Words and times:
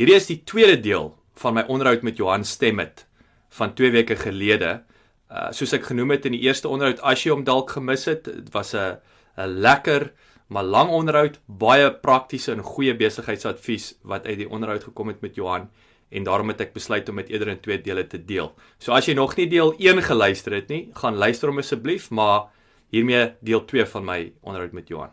Hierdie 0.00 0.16
is 0.16 0.28
die 0.30 0.40
tweede 0.48 0.78
deel 0.80 1.10
van 1.42 1.58
my 1.58 1.66
onderhoud 1.68 2.04
met 2.06 2.16
Johan 2.16 2.46
Stemmet 2.48 3.04
van 3.52 3.74
2 3.76 3.92
weke 3.92 4.16
gelede. 4.16 4.80
Uh 5.28 5.50
soos 5.52 5.74
ek 5.76 5.84
genoem 5.90 6.14
het 6.14 6.28
in 6.28 6.36
die 6.36 6.44
eerste 6.46 6.70
onderhoud, 6.70 7.02
as 7.04 7.24
jy 7.24 7.32
hom 7.34 7.44
dalk 7.44 7.74
gemis 7.76 8.06
het, 8.08 8.24
dit 8.24 8.48
was 8.54 8.72
'n 8.74 8.96
'n 9.36 9.60
lekker 9.60 10.12
maar 10.48 10.64
lang 10.64 10.90
onderhoud, 10.90 11.40
baie 11.46 11.92
praktiese 11.92 12.52
en 12.52 12.60
goeie 12.60 12.94
besigheidsadvies 12.96 13.94
wat 14.02 14.26
uit 14.26 14.38
die 14.38 14.48
onderhoud 14.48 14.84
gekom 14.84 15.08
het 15.08 15.20
met 15.20 15.34
Johan 15.34 15.70
en 16.10 16.24
daarom 16.24 16.48
het 16.48 16.60
ek 16.60 16.74
besluit 16.74 17.08
om 17.08 17.16
dit 17.16 17.28
eerder 17.28 17.48
in 17.48 17.60
twee 17.60 17.80
dele 17.80 18.06
te 18.06 18.24
deel. 18.24 18.52
So 18.78 18.92
as 18.92 19.06
jy 19.08 19.14
nog 19.14 19.36
nie 19.36 19.48
deel 19.48 19.74
1 19.78 20.02
geluister 20.02 20.52
het 20.52 20.68
nie, 20.68 20.90
gaan 20.94 21.16
luister 21.16 21.48
hom 21.48 21.58
asseblief, 21.58 22.10
maar 22.10 22.50
hiermee 22.90 23.32
deel 23.40 23.64
2 23.64 23.86
van 23.86 24.04
my 24.04 24.32
onderhoud 24.40 24.72
met 24.72 24.88
Johan. 24.88 25.10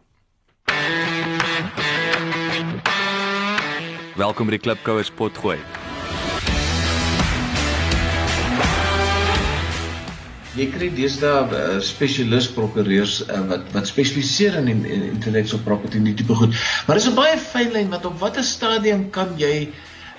Welkom 4.20 4.50
by 4.50 4.58
die 4.58 4.60
Klipkouers 4.60 5.08
potgooi. 5.16 5.56
Jy 10.58 10.66
kry 10.74 10.90
deesdae 10.92 11.36
uh, 11.56 11.78
spesialis 11.88 12.50
prokureurs 12.52 13.22
uh, 13.24 13.38
wat 13.48 13.70
wat 13.72 13.88
spesialiseer 13.88 14.58
in, 14.60 14.68
in, 14.74 14.82
in 14.84 15.06
intellectual 15.14 15.62
property 15.64 16.02
en 16.02 16.10
die 16.10 16.18
tipe 16.20 16.36
goed. 16.36 16.58
Maar 16.88 17.00
dis 17.00 17.08
'n 17.08 17.16
baie 17.16 17.38
fyn 17.40 17.72
lyn 17.72 17.94
wat 17.94 18.10
op 18.10 18.18
watter 18.20 18.44
stadium 18.44 19.06
kan 19.16 19.32
jy 19.40 19.70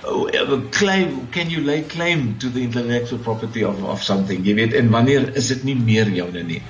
uh, 0.09 0.57
claim 0.79 1.29
can 1.37 1.53
you 1.53 1.61
lay 1.61 1.85
claim 1.85 2.39
to 2.41 2.49
the 2.49 2.63
intellectual 2.65 3.21
property 3.21 3.67
of 3.69 3.83
of 3.85 4.01
something? 4.01 4.41
Jy 4.49 4.55
weet 4.63 4.79
en 4.81 4.89
wanneer 4.89 5.29
is 5.37 5.53
dit 5.53 5.65
nie 5.69 5.77
meer 5.77 6.09
joune 6.09 6.47
nie? 6.55 6.63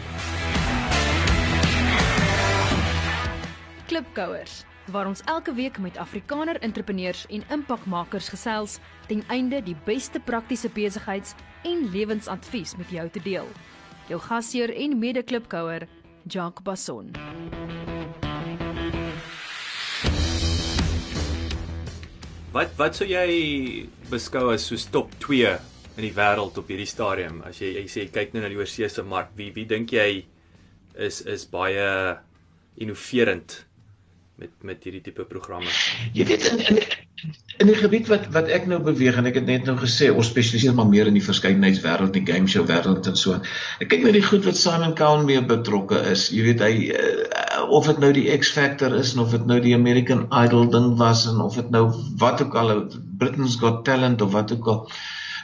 Klipkouers 3.87 4.65
waar 4.91 5.07
ons 5.07 5.23
elke 5.31 5.55
week 5.55 5.79
met 5.79 5.97
Afrikaner 5.97 6.59
entrepreneurs 6.61 7.27
en 7.31 7.45
impakmakers 7.51 8.29
gesels 8.29 8.79
ten 9.07 9.23
einde 9.29 9.63
die 9.63 9.77
beste 9.85 10.21
praktiese 10.21 10.69
besigheids- 10.69 11.35
en 11.63 11.91
lewensadvies 11.93 12.77
met 12.77 12.91
jou 12.91 13.09
te 13.09 13.23
deel. 13.23 13.49
Jou 14.09 14.21
gasheer 14.21 14.73
en 14.75 14.99
mede-klipkouer, 14.99 15.87
Jacques 16.27 16.65
Basson. 16.65 17.13
Wat 22.51 22.75
wat 22.75 22.99
sou 22.99 23.07
jy 23.07 23.87
beskou 24.11 24.49
as 24.51 24.67
soos 24.67 24.89
top 24.91 25.13
2 25.23 25.53
in 25.97 26.03
die 26.03 26.15
wêreld 26.17 26.59
op 26.59 26.67
hierdie 26.67 26.89
stadium? 26.89 27.45
As 27.47 27.61
jy 27.63 27.77
jy 27.77 27.87
sê 27.87 28.09
kyk 28.11 28.35
nou 28.35 28.43
na 28.43 28.51
die 28.51 28.59
oorseese 28.59 29.05
mark, 29.07 29.31
wie 29.39 29.53
wie 29.55 29.69
dink 29.71 29.95
jy 29.95 30.25
is 30.99 31.21
is 31.23 31.47
baie 31.47 32.19
innoverend 32.81 33.70
met 34.41 34.65
met 34.65 34.85
hierdie 34.87 35.03
tipe 35.05 35.25
programme. 35.29 35.69
Jy 36.17 36.25
weet 36.31 36.47
in 36.49 36.61
in 36.73 36.79
in 37.61 37.69
die 37.69 37.77
gebied 37.77 38.07
wat 38.09 38.23
wat 38.33 38.49
ek 38.57 38.65
nou 38.71 38.79
beweeg 38.85 39.19
en 39.21 39.29
ek 39.29 39.37
het 39.37 39.49
net 39.51 39.67
nou 39.69 39.75
gesê 39.77 40.09
ons 40.09 40.31
spesialiseer 40.33 40.73
maar 40.79 40.89
meer 40.89 41.11
in 41.11 41.19
die 41.19 41.25
verskeidenheidswêreld, 41.27 42.15
die 42.17 42.25
game 42.25 42.49
show 42.49 42.65
wêreld 42.71 43.11
en 43.11 43.19
so. 43.21 43.37
Ek 43.85 43.91
kyk 43.93 44.07
net 44.07 44.17
die 44.17 44.25
goed 44.25 44.49
wat 44.49 44.57
Simon 44.57 44.97
Cowell 44.97 45.27
mee 45.29 45.45
betrokke 45.53 46.01
is. 46.15 46.31
Jy 46.33 46.47
weet 46.49 46.65
hy 46.65 46.73
uh, 46.89 47.69
of 47.69 47.91
dit 47.91 48.01
nou 48.01 48.13
die 48.17 48.27
X 48.33 48.55
Factor 48.57 48.97
is 48.97 49.13
of 49.21 49.37
dit 49.37 49.45
nou 49.51 49.61
die 49.61 49.77
American 49.77 50.25
Idol 50.33 50.71
ding 50.73 50.95
was 51.03 51.27
en 51.29 51.45
of 51.45 51.61
dit 51.61 51.69
nou 51.77 51.91
wat 52.25 52.41
ook 52.41 52.57
al 52.57 52.77
Britain's 53.21 53.61
Got 53.61 53.85
Talent 53.85 54.25
of 54.25 54.33
wat 54.39 54.57
ook 54.57 54.73
al. 54.73 54.85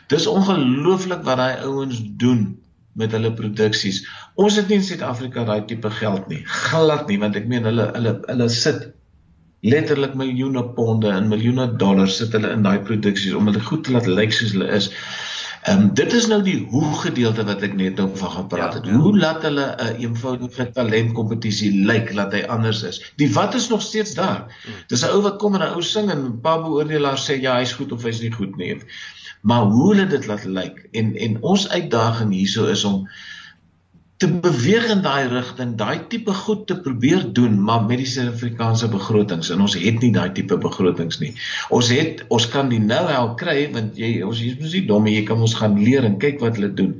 Dis 0.08 0.30
ongelooflik 0.30 1.26
wat 1.26 1.42
daai 1.42 1.66
ouens 1.68 2.00
doen 2.24 2.54
met 2.96 3.12
hulle 3.12 3.34
produksies. 3.36 4.06
Ons 4.36 4.58
het 4.60 4.68
nie 4.68 4.76
in 4.80 4.84
Suid-Afrika 4.84 5.46
daai 5.48 5.64
tipe 5.68 5.90
geld 5.98 6.28
nie. 6.28 6.42
Glad 6.68 7.08
nie, 7.08 7.16
want 7.22 7.38
ek 7.40 7.48
meen 7.48 7.64
hulle 7.68 7.88
hulle 7.94 8.18
hulle 8.26 8.48
sit 8.52 8.90
letterlik 9.66 10.12
miljoene 10.18 10.62
ponde 10.76 11.08
en 11.08 11.30
miljoene 11.30 11.70
dollars 11.80 12.18
sit 12.20 12.36
hulle 12.36 12.52
in 12.52 12.66
daai 12.66 12.78
produksies 12.84 13.34
om 13.34 13.48
dit 13.48 13.64
goed 13.70 13.86
te 13.86 13.94
laat 13.94 14.06
lyk 14.10 14.36
soos 14.36 14.52
hulle 14.52 14.68
is. 14.76 14.90
Ehm 15.66 15.86
um, 15.86 15.88
dit 15.98 16.12
is 16.14 16.28
nou 16.30 16.38
die 16.46 16.58
hoe 16.70 16.90
gedeelte 17.00 17.46
wat 17.48 17.64
ek 17.66 17.74
net 17.80 17.96
nou 17.98 18.10
van 18.20 18.34
gepraat 18.34 18.76
het. 18.78 18.84
Ja, 18.86 18.92
ja. 18.92 19.00
Hoe 19.06 19.16
laat 19.24 19.42
hulle 19.48 19.66
'n 19.72 19.86
uh, 19.86 20.04
eenvoudige 20.04 20.68
talentkompetisie 20.76 21.72
lyk 21.88 22.12
laat 22.14 22.36
hy 22.36 22.44
anders 22.58 22.84
is. 22.86 23.00
Die 23.16 23.32
wat 23.34 23.56
is 23.58 23.68
nog 23.72 23.82
steeds 23.82 24.14
daar. 24.20 24.44
Hmm. 24.62 24.80
Dis 24.92 25.02
'n 25.02 25.16
ou 25.16 25.22
wat 25.24 25.40
kom 25.40 25.56
en 25.56 25.64
'n 25.64 25.74
ou 25.74 25.82
sing 25.82 26.10
en 26.10 26.24
'n 26.24 26.40
paar 26.40 26.60
beoordelaars 26.62 27.30
sê 27.30 27.40
ja, 27.40 27.56
hy's 27.58 27.72
goed 27.72 27.92
of 27.92 28.04
hy's 28.04 28.20
nie 28.20 28.32
goed 28.32 28.56
nie 28.56 28.76
maar 29.46 29.62
hoe 29.62 29.94
hulle 29.94 30.06
dit 30.10 30.26
laat 30.26 30.44
lyk 30.44 30.88
en 30.90 31.14
en 31.16 31.42
ons 31.42 31.68
uitdaging 31.68 32.32
hierso 32.34 32.66
is 32.66 32.84
om 32.84 33.08
te 34.16 34.28
beweeg 34.40 34.86
in 34.88 35.02
daai 35.04 35.28
rigting, 35.28 35.74
daai 35.76 36.06
tipe 36.08 36.32
goed 36.32 36.66
te 36.66 36.76
probeer 36.80 37.26
doen, 37.36 37.58
maar 37.62 37.82
met 37.84 38.00
die 38.00 38.08
Suid-Afrikaanse 38.08 38.88
begrotings 38.88 39.50
en 39.52 39.64
ons 39.64 39.76
het 39.76 39.98
nie 40.00 40.12
daai 40.14 40.30
tipe 40.36 40.56
begrotings 40.60 41.20
nie. 41.20 41.34
Ons 41.74 41.90
het 41.92 42.22
ons 42.32 42.46
kan 42.52 42.72
die 42.72 42.80
know-how 42.80 43.34
kry 43.40 43.58
want 43.74 43.98
jy 44.00 44.22
ons 44.24 44.40
is 44.40 44.56
mos 44.60 44.72
nie 44.72 44.86
dom, 44.88 45.08
jy 45.10 45.24
kan 45.28 45.42
ons 45.44 45.56
gaan 45.58 45.76
leer 45.82 46.08
en 46.08 46.16
kyk 46.22 46.40
wat 46.44 46.56
hulle 46.56 46.72
doen. 46.78 46.96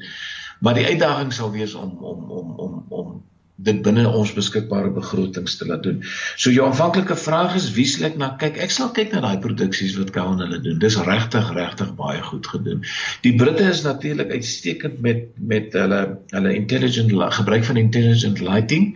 Maar 0.60 0.76
die 0.76 0.87
uitdaging 0.91 1.32
sal 1.32 1.55
wees 1.56 1.75
om 1.78 1.97
om 2.05 2.28
om 2.41 2.53
om 2.66 2.76
om 3.00 3.16
dit 3.56 3.78
binne 3.83 4.05
ons 4.05 4.33
beskikbare 4.37 4.91
begrotings 4.93 5.56
te 5.56 5.67
laat 5.69 5.83
doen. 5.87 6.03
So 6.37 6.53
jou 6.53 6.67
aanvanklike 6.67 7.17
vraag 7.17 7.56
is 7.56 7.71
wie 7.77 7.87
sal 7.89 8.11
ek 8.11 8.19
na 8.21 8.34
kyk? 8.41 8.59
Ek 8.61 8.75
sal 8.75 8.91
kyk 8.97 9.15
na 9.15 9.22
daai 9.25 9.41
produksies 9.41 9.97
wat 9.97 10.12
Cowan 10.17 10.43
hulle 10.44 10.61
doen. 10.65 10.78
Dis 10.83 10.99
regtig 11.09 11.49
regtig 11.56 11.94
baie 11.97 12.21
goed 12.27 12.49
gedoen. 12.53 12.84
Die 13.25 13.33
Britte 13.41 13.65
is 13.72 13.83
natuurlik 13.87 14.34
uitstekend 14.34 15.00
met 15.00 15.31
met 15.41 15.72
hulle 15.72 16.03
hulle 16.34 16.55
intelligent 16.55 17.12
gebruik 17.41 17.65
van 17.65 17.81
intelligent 17.81 18.44
lighting. 18.44 18.93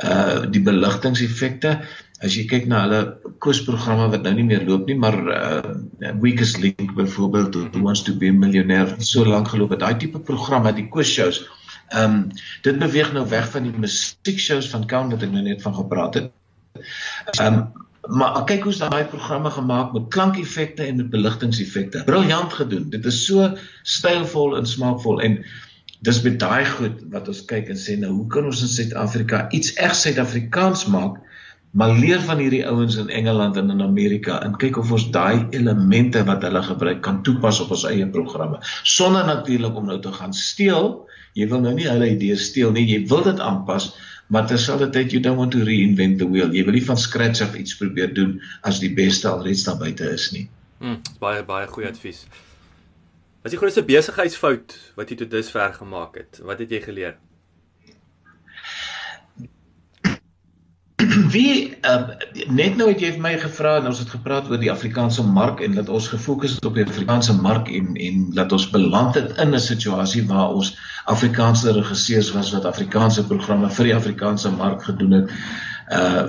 Uh 0.00 0.46
die 0.48 0.62
beligtingeffekte 0.64 1.78
as 2.24 2.34
jy 2.34 2.46
kyk 2.50 2.64
na 2.66 2.80
hulle 2.86 3.02
koersprogramme 3.44 4.08
wat 4.10 4.24
nou 4.24 4.32
nie 4.34 4.46
meer 4.48 4.64
loop 4.66 4.88
nie, 4.88 4.96
maar 4.98 5.20
uh 5.20 6.14
Weakest 6.22 6.58
Link 6.62 6.94
byvoorbeeld, 6.96 7.60
Who 7.74 7.84
Wants 7.84 8.02
to 8.08 8.16
be 8.16 8.32
a 8.32 8.32
Millionaire, 8.32 8.96
so 9.04 9.26
lank 9.26 9.52
geloop 9.52 9.76
het. 9.76 9.84
Daai 9.84 10.00
tipe 10.00 10.18
programme, 10.24 10.72
die 10.72 10.88
koersshows 10.88 11.44
Ehm 11.88 12.14
um, 12.14 12.30
dit 12.62 12.78
beweeg 12.78 13.12
nou 13.12 13.28
weg 13.28 13.50
van 13.50 13.62
die 13.62 13.72
musiekshows 13.72 14.68
van 14.68 14.86
Count 14.86 15.12
wat 15.12 15.22
ek 15.22 15.30
nou 15.32 15.42
net 15.42 15.62
van 15.62 15.74
gepraat 15.74 16.14
het. 16.14 16.32
Ehm 17.38 17.54
um, 17.54 17.86
maar 18.08 18.44
kyk 18.48 18.62
hoe's 18.64 18.78
daai 18.80 19.04
programme 19.04 19.50
gemaak 19.52 19.92
met 19.92 20.08
klankeffekte 20.08 20.82
en 20.82 20.96
met 20.96 21.10
beligtingeffekte. 21.10 22.02
Briljant 22.04 22.52
gedoen. 22.52 22.90
Dit 22.90 23.04
is 23.04 23.24
so 23.26 23.50
stylvol 23.82 24.56
en 24.56 24.66
smaakvol 24.66 25.20
en 25.20 25.42
dis 26.00 26.20
met 26.22 26.38
daai 26.40 26.64
goed 26.64 27.02
wat 27.12 27.28
ons 27.28 27.42
kyk 27.50 27.68
en 27.68 27.80
sê 27.80 27.98
nou 28.00 28.12
hoe 28.14 28.26
kan 28.32 28.48
ons 28.48 28.62
in 28.64 28.72
Suid-Afrika 28.72 29.46
iets 29.50 29.74
reg 29.76 29.96
Suid-Afrikaans 29.98 30.86
maak? 30.86 31.18
Maar 31.70 31.92
leer 31.98 32.20
van 32.24 32.38
hierdie 32.40 32.64
ouens 32.66 32.96
in 32.96 33.08
Engeland 33.08 33.56
en 33.56 33.70
in 33.70 33.82
Amerika 33.82 34.40
en 34.44 34.56
kyk 34.56 34.78
of 34.80 34.92
ons 34.92 35.10
daai 35.14 35.46
elemente 35.50 36.24
wat 36.24 36.42
hulle 36.42 36.62
gebruik 36.62 37.02
kan 37.04 37.22
toepas 37.22 37.60
op 37.60 37.74
ons 37.76 37.84
eie 37.90 38.06
programme 38.08 38.58
sonder 38.82 39.26
natuurlik 39.26 39.76
om 39.76 39.86
nou 39.86 40.00
te 40.00 40.12
gaan 40.12 40.32
steel 40.32 41.08
jy 41.38 41.46
wil 41.50 41.62
nou 41.62 41.74
nie 41.76 41.86
hulle 41.88 42.10
idees 42.14 42.48
steel 42.50 42.72
nie, 42.74 42.86
jy 42.88 43.04
wil 43.10 43.22
dit 43.26 43.40
aanpas, 43.42 43.92
maar 44.32 44.48
terselfdertyd 44.50 45.14
you 45.14 45.22
don't 45.24 45.40
want 45.40 45.54
to 45.54 45.64
reinvent 45.66 46.18
the 46.20 46.26
wheel. 46.28 46.50
Jy 46.54 46.64
wil 46.66 46.76
nie 46.76 46.84
van 46.84 46.98
scratch 47.00 47.44
af 47.44 47.56
iets 47.58 47.76
probeer 47.78 48.12
doen 48.16 48.36
as 48.68 48.82
die 48.82 48.92
beste 48.94 49.30
alreeds 49.30 49.64
daar 49.68 49.78
buite 49.80 50.10
is 50.12 50.28
nie. 50.34 50.48
Mm, 50.82 51.00
baie 51.22 51.44
baie 51.46 51.68
goeie 51.70 51.88
advies. 51.90 52.26
Wat 53.38 53.52
is 53.52 53.54
die 53.54 53.62
grootste 53.62 53.86
besigheidsfout 53.86 54.76
wat 54.98 55.10
jy 55.10 55.22
tot 55.22 55.32
dusver 55.32 55.72
gemaak 55.78 56.18
het? 56.20 56.42
Wat 56.44 56.60
het 56.62 56.74
jy 56.74 56.82
geleer? 56.84 57.16
Wie 61.34 61.76
uh, 61.86 62.08
net 62.52 62.76
nou 62.76 62.88
het 62.90 63.00
jy 63.02 63.10
vir 63.14 63.22
my 63.22 63.32
gevra 63.40 63.76
en 63.78 63.88
ons 63.90 64.00
het 64.02 64.10
gepraat 64.12 64.48
oor 64.50 64.60
die 64.60 64.70
Afrikaanse 64.72 65.24
mark 65.24 65.62
en 65.64 65.76
dat 65.78 65.88
ons 65.88 66.08
gefokus 66.12 66.56
het 66.58 66.68
op 66.68 66.76
die 66.76 66.84
Afrikaanse 66.84 67.36
mark 67.38 67.70
en 67.72 67.94
en 67.96 68.26
dat 68.36 68.52
ons 68.52 68.68
beland 68.74 69.16
het 69.16 69.36
in 69.38 69.54
'n 69.54 69.60
situasie 69.60 70.26
waar 70.26 70.54
ons 70.54 70.74
Afrikaanse 71.06 71.72
regisseurs 71.72 72.32
was 72.36 72.52
wat 72.52 72.68
Afrikaanse 72.68 73.24
programme 73.26 73.70
vir 73.70 73.84
die 73.84 73.96
Afrikaanse 73.96 74.50
mark 74.50 74.82
gedoen 74.84 75.12
het. 75.20 75.30
Uh 75.92 76.24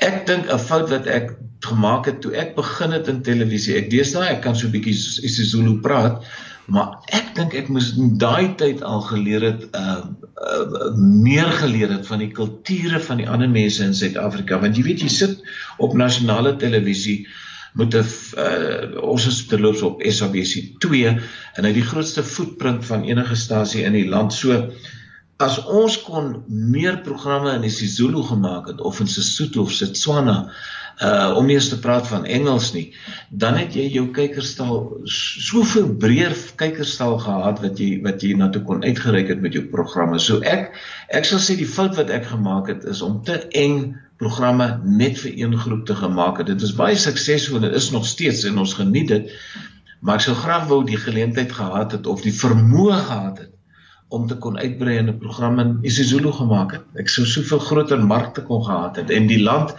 ek 0.00 0.26
dink 0.26 0.48
'n 0.48 0.58
fout 0.58 0.88
wat 0.90 1.06
ek 1.06 1.36
gemaak 1.60 2.06
het 2.06 2.20
toe 2.20 2.32
ek 2.32 2.54
begin 2.56 2.92
het 2.92 3.08
in 3.08 3.22
televisie. 3.22 3.76
Ek 3.76 3.90
deesdae 3.90 4.28
ek 4.28 4.40
kan 4.40 4.56
so 4.56 4.66
'n 4.66 4.72
bietjie 4.72 4.96
isiZulu 5.28 5.80
praat 5.80 6.24
maar 6.70 6.98
ek 7.10 7.34
dink 7.34 7.54
ek 7.58 7.68
moes 7.72 7.90
in 7.98 8.16
daai 8.22 8.54
tyd 8.60 8.82
al 8.86 9.02
geleer 9.08 9.46
het 9.48 9.66
uh, 9.76 10.00
uh 10.40 10.90
meer 10.96 11.50
geleer 11.60 11.90
het 11.92 12.06
van 12.08 12.22
die 12.22 12.30
kulture 12.32 13.00
van 13.04 13.20
die 13.20 13.28
ander 13.28 13.50
mense 13.50 13.84
in 13.84 13.94
Suid-Afrika. 13.96 14.60
Want 14.62 14.78
jy 14.78 14.86
weet 14.86 15.04
jy 15.04 15.10
sit 15.12 15.42
op 15.82 15.96
nasionale 15.98 16.54
televisie 16.62 17.26
met 17.74 17.94
'n 17.94 18.04
uh, 18.04 19.02
ons 19.02 19.26
is 19.26 19.46
terloops 19.50 19.82
op 19.86 20.02
SABC 20.02 20.80
2 20.86 21.10
en 21.56 21.64
hy 21.64 21.72
die 21.72 21.86
grootste 21.86 22.22
footprint 22.22 22.86
van 22.86 23.04
enige 23.04 23.36
stasie 23.36 23.84
in 23.84 23.98
die 23.98 24.08
land. 24.08 24.32
So 24.32 24.70
as 25.40 25.56
ons 25.64 25.96
kon 26.04 26.34
meer 26.48 27.00
programme 27.04 27.54
in 27.56 27.64
die 27.64 27.72
Sezulu 27.72 28.22
gemaak 28.28 28.68
het 28.68 28.80
of 28.84 29.00
in 29.00 29.08
Sesotho 29.08 29.64
of 29.64 29.72
Setswana 29.72 30.50
uh 31.00 31.32
om 31.38 31.46
nie 31.48 31.54
eens 31.56 31.70
te 31.72 31.78
praat 31.80 32.04
van 32.10 32.26
Engels 32.28 32.74
nie, 32.74 32.90
dan 33.32 33.56
het 33.56 33.72
jy 33.72 33.86
jou 33.94 34.02
kykerstal 34.12 34.82
soveel 35.08 35.94
breër 36.02 36.34
kykerstal 36.60 37.16
gehad 37.22 37.62
wat 37.64 37.80
jy 37.80 38.02
wat 38.04 38.20
jy 38.20 38.34
na 38.36 38.50
toe 38.52 38.60
kon 38.68 38.84
uitgereik 38.84 39.30
het 39.32 39.40
met 39.40 39.56
jou 39.56 39.62
programme. 39.72 40.20
So 40.20 40.44
ek 40.44 40.74
ek 41.08 41.24
sal 41.24 41.40
sê 41.40 41.56
die 41.56 41.68
fout 41.68 41.96
wat 41.96 42.12
ek 42.12 42.28
gemaak 42.34 42.68
het 42.68 42.84
is 42.84 43.00
om 43.06 43.22
te 43.24 43.38
eng 43.56 43.94
programme 44.20 44.66
net 44.84 45.16
vir 45.22 45.38
een 45.38 45.56
groep 45.56 45.86
te 45.88 45.96
gemaak 45.96 46.42
het. 46.42 46.50
Dit 46.52 46.60
was 46.66 46.76
baie 46.76 47.00
suksesvol 47.00 47.64
dit 47.64 47.78
is 47.80 47.88
nog 47.96 48.04
steeds 48.04 48.44
en 48.50 48.60
ons 48.60 48.76
geniet 48.76 49.08
dit. 49.08 49.32
Maar 50.04 50.20
ek 50.20 50.26
sou 50.28 50.36
graag 50.36 50.68
wou 50.68 50.82
die 50.84 51.00
geleentheid 51.00 51.52
gehad 51.52 51.96
het 51.96 52.06
of 52.12 52.20
die 52.28 52.36
vermoë 52.36 53.00
gehad 53.08 53.40
het 53.46 53.56
om 54.10 54.26
te 54.26 54.36
kon 54.42 54.58
uitbrei 54.58 54.96
en 54.98 55.08
'n 55.08 55.18
program 55.18 55.58
in 55.62 55.78
isiZulu 55.86 56.32
gemaak 56.32 56.72
het. 56.72 56.84
Ek 56.98 57.08
sou 57.08 57.26
soveel 57.26 57.58
groter 57.58 58.00
markte 58.04 58.42
kon 58.42 58.64
gehad 58.64 58.96
het 58.96 59.10
en 59.10 59.26
die 59.26 59.42
land 59.42 59.74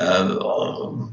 uh 0.00 0.36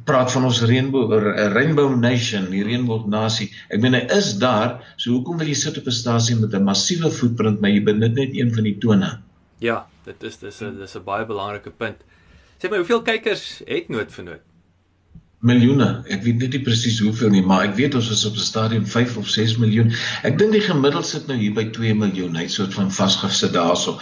praat 0.05 0.31
van 0.31 0.45
ons 0.47 0.61
reënboog 0.65 1.11
rainbow 1.53 1.95
nation, 1.95 2.49
die 2.49 2.63
reënboog 2.63 3.05
nasie. 3.07 3.51
Ek 3.69 3.81
meen 3.81 3.93
hy 3.93 4.05
is 4.17 4.37
daar, 4.41 4.79
so 4.95 5.11
hoekom 5.11 5.37
wil 5.37 5.47
jy 5.47 5.53
sit 5.53 5.77
op 5.77 5.87
'n 5.87 5.91
stasie 5.91 6.35
met 6.35 6.53
'n 6.53 6.63
massiewe 6.63 7.11
footprint 7.11 7.59
maar 7.59 7.69
jy 7.69 7.83
benut 7.83 8.13
net 8.13 8.33
een 8.33 8.53
van 8.53 8.63
die 8.63 8.77
tone? 8.77 9.19
Ja, 9.59 9.85
dit 10.05 10.23
is 10.23 10.37
dis 10.37 10.61
'n 10.61 10.77
dis 10.79 10.95
'n 10.95 11.03
baie 11.03 11.25
belangrike 11.25 11.71
punt. 11.71 11.97
Sê 12.57 12.69
my, 12.69 12.77
hoeveel 12.77 13.01
kykers 13.01 13.61
het 13.65 13.89
Noord 13.89 14.11
vir 14.13 14.23
Noord? 14.23 14.50
Miljoene. 15.45 15.87
Ek 16.13 16.21
weet 16.25 16.41
net 16.43 16.55
nie 16.55 16.61
presies 16.65 16.99
hoeveel 17.01 17.31
nie, 17.33 17.43
maar 17.45 17.65
ek 17.65 17.75
weet 17.79 17.95
ons 17.97 18.09
is 18.13 18.23
op 18.29 18.35
'n 18.37 18.45
stadium 18.45 18.85
5 18.85 19.17
of 19.17 19.29
6 19.29 19.57
miljoen. 19.57 19.93
Ek 20.23 20.37
dink 20.37 20.53
die 20.53 20.61
gemiddeld 20.61 21.05
sit 21.05 21.27
nou 21.27 21.37
hier 21.37 21.53
by 21.53 21.65
2 21.77 21.95
miljoen, 21.97 22.35
hy 22.35 22.47
soort 22.47 22.73
van 22.73 22.91
vasgesit 22.91 23.53
daarso. 23.53 23.97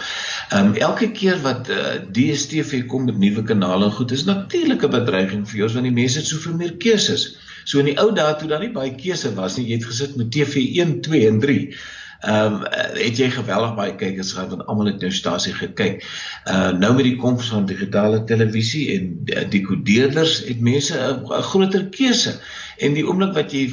Ehm 0.50 0.72
um, 0.72 0.74
elke 0.74 1.10
keer 1.10 1.40
wat 1.42 1.68
uh, 1.68 1.78
eh, 1.80 2.02
DStv 2.12 2.84
kom 2.86 3.04
met 3.04 3.18
nuwe 3.18 3.42
kanale, 3.42 3.90
goed, 3.90 4.12
is 4.12 4.24
natuurlik 4.24 4.84
'n 4.84 4.90
bedreiging 4.90 5.48
vir 5.48 5.62
ons 5.64 5.72
want 5.72 5.88
die 5.88 6.00
mense 6.02 6.18
het 6.18 6.26
soveel 6.26 6.56
meer 6.56 6.76
keuses. 6.76 7.36
So 7.64 7.78
in 7.78 7.86
die 7.86 7.98
ou 7.98 8.12
dae 8.12 8.36
toe 8.36 8.48
daar 8.48 8.60
nie 8.60 8.72
baie 8.72 8.94
keuse 8.94 9.34
was 9.34 9.56
nie, 9.56 9.66
jy 9.68 9.78
het 9.78 9.88
gesit 9.88 10.16
met 10.16 10.30
TV1, 10.30 11.00
2 11.00 11.26
en 11.28 11.40
3. 11.40 11.74
Ehm 12.20 12.54
um, 12.54 12.64
het 13.00 13.16
jy 13.16 13.30
geweldig 13.32 13.74
baie 13.78 13.94
kykers 13.96 14.32
gehad 14.36 14.50
want 14.52 14.66
almal 14.68 14.90
het 14.90 15.00
nou 15.00 15.12
stasie 15.12 15.54
gekyk. 15.56 16.02
Uh 16.44 16.70
nou 16.76 16.94
met 16.94 17.06
die 17.08 17.16
koms 17.16 17.48
van 17.48 17.66
digitale 17.66 18.24
televisie 18.28 18.86
en 18.98 19.48
dekodeerders 19.48 20.42
het 20.48 20.60
mense 20.60 20.98
'n 21.00 21.42
groter 21.52 21.86
keuse. 21.88 22.36
En 22.76 22.92
die 22.92 23.06
oomblik 23.06 23.32
wat 23.34 23.52
jy 23.52 23.70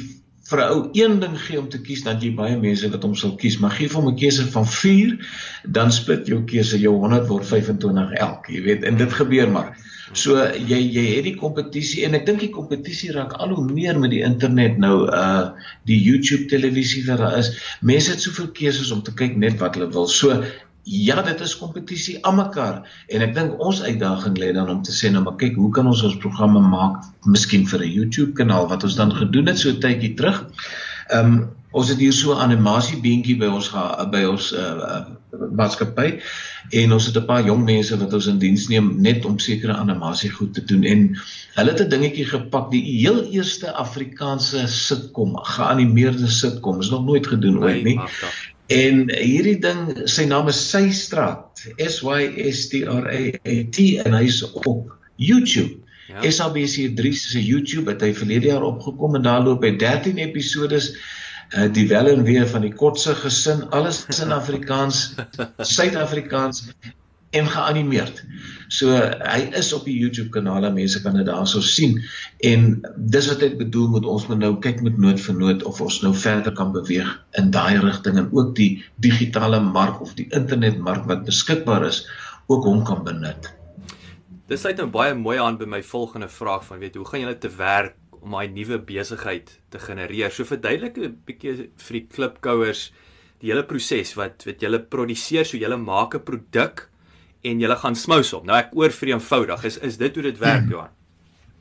vir 0.48 0.58
'n 0.64 0.70
ou 0.72 0.80
een 0.92 1.18
ding 1.20 1.36
gee 1.40 1.58
om 1.60 1.68
te 1.68 1.80
kies, 1.80 2.02
dan 2.04 2.20
jy 2.20 2.32
baie 2.34 2.56
mense 2.56 2.88
wat 2.90 3.02
hom 3.02 3.14
sal 3.14 3.34
kies, 3.36 3.58
maar 3.58 3.70
gee 3.76 3.88
hom 3.92 4.08
'n 4.08 4.16
keuse 4.16 4.46
van 4.54 4.66
4, 4.66 5.18
dan 5.64 5.92
split 5.92 6.26
jou 6.26 6.44
keuse 6.44 6.78
jou 6.80 6.94
100 6.96 7.28
word 7.28 7.46
25 7.46 8.12
elk, 8.12 8.48
jy 8.48 8.62
weet, 8.62 8.82
en 8.82 8.96
dit 8.96 9.12
gebeur 9.12 9.50
maar. 9.50 9.76
So 10.16 10.40
jy 10.56 10.78
jy 10.88 11.04
het 11.16 11.26
die 11.26 11.36
kompetisie 11.36 12.04
en 12.06 12.14
ek 12.16 12.24
dink 12.26 12.40
die 12.40 12.52
kompetisie 12.52 13.12
raak 13.12 13.34
al 13.36 13.52
hoe 13.52 13.66
meer 13.68 13.98
met 14.00 14.10
die 14.14 14.22
internet 14.24 14.78
nou 14.80 15.04
uh 15.12 15.50
die 15.84 15.98
YouTube 16.00 16.48
televisie 16.48 17.04
wat 17.06 17.18
daar 17.18 17.36
is. 17.38 17.52
Mense 17.82 18.14
het 18.14 18.24
soveel 18.24 18.48
keuses 18.56 18.90
om 18.94 19.02
te 19.02 19.12
kyk 19.12 19.36
net 19.36 19.58
wat 19.60 19.76
hulle 19.76 19.90
wil. 19.92 20.08
So 20.08 20.42
ja, 20.88 21.22
dit 21.22 21.40
is 21.44 21.56
kompetisie 21.58 22.16
aan 22.26 22.38
mekaar. 22.40 22.80
En 23.12 23.24
ek 23.26 23.34
dink 23.36 23.60
ons 23.60 23.82
uitdaging 23.82 24.38
lê 24.40 24.52
dan 24.56 24.70
om 24.72 24.82
te 24.82 24.94
sê 24.94 25.10
nou 25.12 25.22
maar 25.26 25.36
kyk, 25.40 25.58
hoe 25.60 25.70
kan 25.74 25.86
ons 25.90 26.02
ons 26.06 26.16
programme 26.22 26.62
maak 26.64 27.04
miskien 27.28 27.66
vir 27.68 27.84
'n 27.84 27.92
YouTube 27.92 28.32
kanaal 28.40 28.68
wat 28.72 28.84
ons 28.88 28.96
dan 28.96 29.12
gedoen 29.12 29.52
het 29.52 29.58
so 29.58 29.72
tydjie 29.72 30.14
terug. 30.14 30.44
Ehm 31.12 31.32
um, 31.32 31.38
ons 31.76 31.88
het 31.92 31.98
hier 32.00 32.12
so 32.12 32.32
'n 32.32 32.40
animasie 32.40 33.00
beentjie 33.00 33.36
by 33.36 33.46
ons 33.46 33.70
by 34.10 34.24
ons 34.24 34.52
uh, 34.52 34.74
uh 34.96 35.04
maatskappy 35.52 36.20
en 36.80 36.92
ons 36.92 37.06
het 37.06 37.16
'n 37.16 37.26
paar 37.26 37.44
jong 37.44 37.64
mense 37.64 37.98
wat 37.98 38.12
ons 38.12 38.26
in 38.26 38.38
diens 38.38 38.68
neem 38.68 39.00
net 39.00 39.24
om 39.24 39.38
sekere 39.38 39.72
animasie 39.72 40.30
goed 40.30 40.54
te 40.54 40.64
doen. 40.64 40.84
En 40.84 41.16
hulle 41.54 41.70
het 41.70 41.80
'n 41.80 41.88
dingetjie 41.88 42.24
gepak 42.24 42.70
die 42.70 42.82
heel 42.82 43.24
eerste 43.24 43.72
Afrikaanse 43.72 44.66
sitkom 44.66 45.36
geanimeerde 45.36 46.26
sitkom 46.26 46.80
is 46.80 46.90
nog 46.90 47.04
nooit 47.04 47.26
gedoen 47.26 47.58
ooit 47.58 47.84
nie 47.84 48.00
en 48.68 49.06
hierdie 49.08 49.58
ding 49.64 50.06
sy 50.10 50.26
naam 50.28 50.50
is 50.52 50.60
Systraat 50.70 51.66
S 51.80 52.02
Y 52.04 52.48
S 52.50 52.68
T 52.72 52.84
R 52.84 53.08
A 53.08 53.58
T 53.72 53.90
en 54.04 54.16
hy's 54.18 54.42
op 54.52 54.90
YouTube 55.16 55.84
Ja. 56.08 56.22
SABC3 56.24 57.10
se 57.12 57.40
YouTube 57.44 57.90
het 57.92 58.00
hy 58.00 58.14
verlede 58.16 58.48
jaar 58.48 58.62
opgekom 58.64 59.18
en 59.18 59.26
daar 59.26 59.42
loop 59.44 59.66
hy 59.66 59.74
13 59.76 60.16
episodes 60.22 60.86
uh, 61.52 61.66
die 61.72 61.84
wel 61.90 62.08
en 62.08 62.22
weer 62.24 62.46
van 62.48 62.64
die 62.64 62.72
kortse 62.72 63.12
gesin, 63.18 63.66
alles 63.76 64.06
in 64.16 64.32
Afrikaans, 64.32 65.02
Suid-Afrikaans 65.76 66.62
en 67.30 67.46
geanimeerd. 67.46 68.22
So 68.72 68.92
hy 68.92 69.40
is 69.56 69.72
op 69.76 69.84
die 69.88 69.96
YouTube 69.96 70.30
kanaal 70.32 70.64
en 70.68 70.76
mense 70.76 71.00
kan 71.04 71.16
dit 71.16 71.26
daarso 71.28 71.60
sien 71.64 71.98
en 72.44 72.68
dis 72.96 73.28
wat 73.28 73.44
ek 73.44 73.58
bedoel 73.60 73.90
met 73.96 74.08
ons 74.08 74.26
moet 74.30 74.40
nou 74.40 74.54
kyk 74.64 74.80
met 74.84 74.96
nood 75.00 75.20
vir 75.20 75.36
nood 75.36 75.64
of 75.68 75.80
ons 75.84 76.00
nou 76.04 76.14
verder 76.16 76.54
kan 76.56 76.72
beweeg 76.72 77.10
in 77.40 77.52
daai 77.52 77.80
rigting 77.84 78.20
en 78.20 78.30
ook 78.32 78.54
die 78.56 78.70
digitale 79.04 79.60
mark 79.60 80.00
of 80.04 80.14
die 80.16 80.28
internetmark 80.36 81.08
wat 81.10 81.26
beskikbaar 81.28 81.88
is 81.88 82.02
ook 82.48 82.64
hom 82.64 82.84
kan 82.88 83.04
benut. 83.04 83.52
Dis 84.48 84.64
sluit 84.64 84.78
nou 84.80 84.88
baie 84.88 85.16
mooi 85.16 85.36
aan 85.44 85.58
by 85.60 85.68
my 85.68 85.82
volgende 85.84 86.30
vraag 86.32 86.64
van 86.64 86.80
weet 86.80 86.96
hoe 86.96 87.08
gaan 87.08 87.26
julle 87.26 87.40
te 87.40 87.52
werk 87.56 87.96
om 88.24 88.32
daai 88.34 88.48
nuwe 88.52 88.78
besigheid 88.82 89.52
te 89.70 89.78
genereer. 89.78 90.32
So 90.32 90.44
verduidelik 90.44 90.96
'n 90.96 91.18
bietjie 91.26 91.70
vir 91.76 91.94
die 91.98 92.06
klipkouers 92.08 92.90
die 93.40 93.52
hele 93.52 93.64
proses 93.64 94.14
wat 94.16 94.44
wat 94.46 94.60
julle 94.60 94.80
produseer, 94.80 95.44
so 95.44 95.56
julle 95.56 95.76
maak 95.76 96.14
'n 96.14 96.24
produk 96.24 96.88
en 97.42 97.60
julle 97.60 97.76
gaan 97.76 97.96
smous 97.96 98.32
op. 98.32 98.46
Nou 98.46 98.56
ek 98.58 98.72
oor 98.76 98.94
vir 98.94 99.14
eenvoudig, 99.14 99.64
is 99.64 99.78
is 99.78 99.98
dit 100.00 100.14
hoe 100.14 100.24
dit 100.30 100.38
werk, 100.38 100.64
hmm. 100.64 100.70
Johan? 100.70 100.94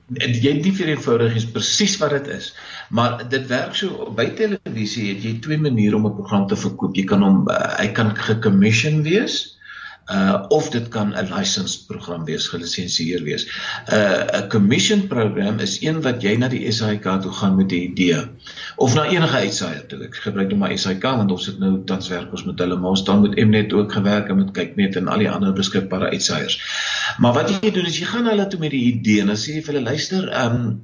Jy 0.07 0.53
nie 0.61 0.71
vir 0.71 0.93
eenvoudig 0.93 1.35
is 1.35 1.45
presies 1.51 1.97
wat 1.99 2.13
dit 2.15 2.29
is. 2.37 2.53
Maar 2.89 3.25
dit 3.29 3.43
werk 3.49 3.75
so 3.75 4.07
by 4.15 4.29
televisie 4.39 5.09
het 5.11 5.25
jy 5.25 5.33
twee 5.43 5.59
maniere 5.59 5.99
om 5.99 6.07
'n 6.07 6.15
program 6.15 6.47
te 6.47 6.55
verkoop. 6.55 6.95
Jy 6.95 7.03
kan 7.05 7.23
hom 7.23 7.43
uh, 7.51 7.75
hy 7.77 7.91
kan 7.91 8.15
gecommission 8.15 9.03
wees 9.03 9.56
uh 10.07 10.45
of 10.47 10.69
dit 10.69 10.87
kan 10.87 11.11
'n 11.11 11.27
licensed 11.35 11.87
program 11.87 12.25
wees, 12.25 12.47
gelisensieer 12.47 13.23
wees. 13.23 13.47
Uh 13.91 14.23
'n 14.39 14.47
commission 14.49 15.07
program 15.07 15.59
is 15.59 15.81
een 15.81 16.01
wat 16.01 16.21
jy 16.21 16.35
na 16.35 16.47
die 16.47 16.71
SAIK 16.71 17.03
toe 17.21 17.31
gaan 17.31 17.55
met 17.55 17.71
'n 17.71 17.75
idee 17.75 18.21
of 18.75 18.95
na 18.95 19.03
enige 19.05 19.37
uitsaaier 19.37 19.85
toe. 19.87 20.03
Ek 20.03 20.15
gebruik 20.15 20.47
nou 20.47 20.59
maar 20.59 20.77
SAIK 20.77 21.03
want 21.03 21.31
ons 21.31 21.45
het 21.45 21.59
nou 21.59 21.83
tans 21.85 22.07
werk 22.07 22.31
ons 22.31 22.43
met 22.43 22.59
hulle, 22.59 22.75
maar 22.75 22.89
ons 22.89 23.03
dan 23.03 23.21
met 23.21 23.35
Mnet 23.35 23.73
ook 23.73 23.91
gewerk 23.91 24.29
en 24.29 24.35
met 24.35 24.51
Kyknet 24.51 24.95
en 24.95 25.07
al 25.07 25.17
die 25.17 25.29
ander 25.29 25.53
beskikbare 25.53 26.09
uitsaaiers. 26.09 26.61
Maar 27.17 27.33
wat 27.33 27.49
jy 27.49 27.71
doen 27.71 27.85
is 27.85 27.99
jy 27.99 28.05
gaan 28.05 28.25
hulle 28.25 28.47
toe 28.47 28.59
met 28.59 28.71
die 28.71 28.93
idee 28.93 29.21
en 29.21 29.27
dan 29.27 29.35
sê 29.35 29.59
jy 29.59 29.63
vir 29.63 29.73
hulle 29.73 29.89
luister, 29.89 30.45
um 30.45 30.81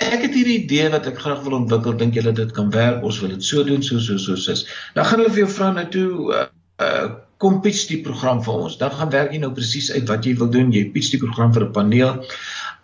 Ek 0.00 0.22
het 0.24 0.32
hierdie 0.32 0.62
idee 0.62 0.88
wat 0.88 1.06
ek 1.06 1.18
graag 1.20 1.42
wil 1.44 1.58
ontwikkel. 1.58 1.92
Dink 1.92 2.14
julle 2.16 2.32
dit 2.32 2.52
kan 2.56 2.70
werk? 2.72 3.02
Ons 3.04 3.18
wil 3.20 3.34
dit 3.34 3.44
so 3.44 3.64
doen, 3.64 3.82
so 3.82 3.98
so 4.00 4.16
so 4.16 4.34
so. 4.34 4.54
Dan 4.94 5.04
gaan 5.04 5.20
hulle 5.20 5.32
vir 5.34 5.42
jou 5.42 5.50
vra 5.52 5.72
nou 5.76 5.84
toe 5.92 6.08
uh, 6.32 6.46
uh 6.80 7.08
kom 7.40 7.60
pitch 7.64 7.88
die 7.88 8.02
program 8.04 8.42
vir 8.44 8.64
ons. 8.66 8.76
Dan 8.80 8.92
gaan 8.96 9.12
werk 9.14 9.32
jy 9.32 9.40
nou 9.42 9.52
presies 9.56 9.90
uit 9.94 10.08
wat 10.08 10.26
jy 10.28 10.34
wil 10.40 10.50
doen. 10.52 10.72
Jy 10.72 10.90
pitch 10.94 11.14
die 11.14 11.22
program 11.22 11.54
vir 11.56 11.64
'n 11.68 11.72
paneel. 11.72 12.12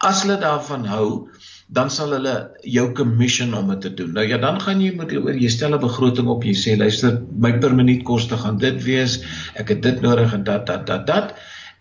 As 0.00 0.22
hulle 0.22 0.38
daarvan 0.40 0.84
hou, 0.88 1.28
dan 1.68 1.90
sal 1.90 2.12
hulle 2.14 2.34
jou 2.62 2.92
commission 2.94 3.54
om 3.54 3.68
dit 3.74 3.80
te 3.80 3.90
doen. 3.94 4.12
Nou 4.14 4.24
ja, 4.26 4.38
dan 4.38 4.60
gaan 4.60 4.80
jy 4.80 4.94
met 4.94 5.12
oor 5.12 5.34
jy 5.34 5.48
stel 5.50 5.74
'n 5.74 5.80
begroting 5.80 6.28
op. 6.28 6.44
Jy 6.44 6.54
sê 6.54 6.78
luister, 6.78 7.22
my 7.32 7.58
per 7.58 7.74
minuut 7.74 8.04
koste 8.04 8.36
gaan 8.36 8.58
dit 8.58 8.82
wees. 8.84 9.20
Ek 9.54 9.68
het 9.68 9.82
dit 9.82 10.00
nodig 10.00 10.32
en 10.32 10.44
dat 10.44 10.66
dat 10.66 10.86
dat 10.86 11.06
dat. 11.06 11.34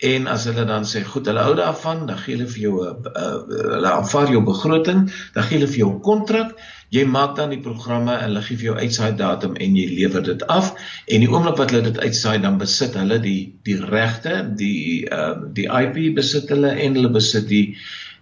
En 0.03 0.27
as 0.27 0.45
hulle 0.45 0.65
dan 0.65 0.83
sê 0.83 1.03
goed, 1.03 1.27
hulle 1.27 1.43
hou 1.45 1.55
daarvan, 1.55 2.05
dan 2.07 2.17
gee 2.17 2.35
hulle 2.35 2.47
vir 2.47 2.61
jou 2.61 2.75
'n 2.83 3.03
hulle 3.49 3.91
aanvaar 3.91 4.31
jou 4.31 4.43
begroting, 4.43 5.11
dan 5.33 5.43
gee 5.43 5.57
hulle 5.59 5.71
vir 5.71 5.79
jou 5.83 5.91
'n 5.93 6.01
kontrak 6.01 6.55
Jy 6.93 7.03
maak 7.09 7.33
dan 7.35 7.51
die 7.51 7.61
programme 7.63 8.13
en 8.13 8.29
hulle 8.29 8.41
gee 8.45 8.59
vir 8.61 8.67
jou 8.69 8.75
uitsaai 8.77 9.15
datum 9.19 9.55
en 9.61 9.75
jy 9.77 9.85
lewer 9.89 10.23
dit 10.25 10.43
af. 10.53 10.71
En 11.09 11.23
die 11.23 11.29
oomblik 11.31 11.57
wat 11.59 11.73
hulle 11.73 11.89
dit 11.89 11.99
uitsaai 11.99 12.37
dan 12.43 12.59
besit 12.61 12.95
hulle 12.99 13.17
die 13.23 13.39
die 13.67 13.77
regte, 13.81 14.37
die 14.59 15.03
ehm 15.09 15.45
uh, 15.47 15.53
die 15.57 15.65
IP 15.81 16.15
besit 16.19 16.51
hulle 16.53 16.75
en 16.85 16.99
hulle 16.99 17.11
besit 17.15 17.49
die 17.49 17.65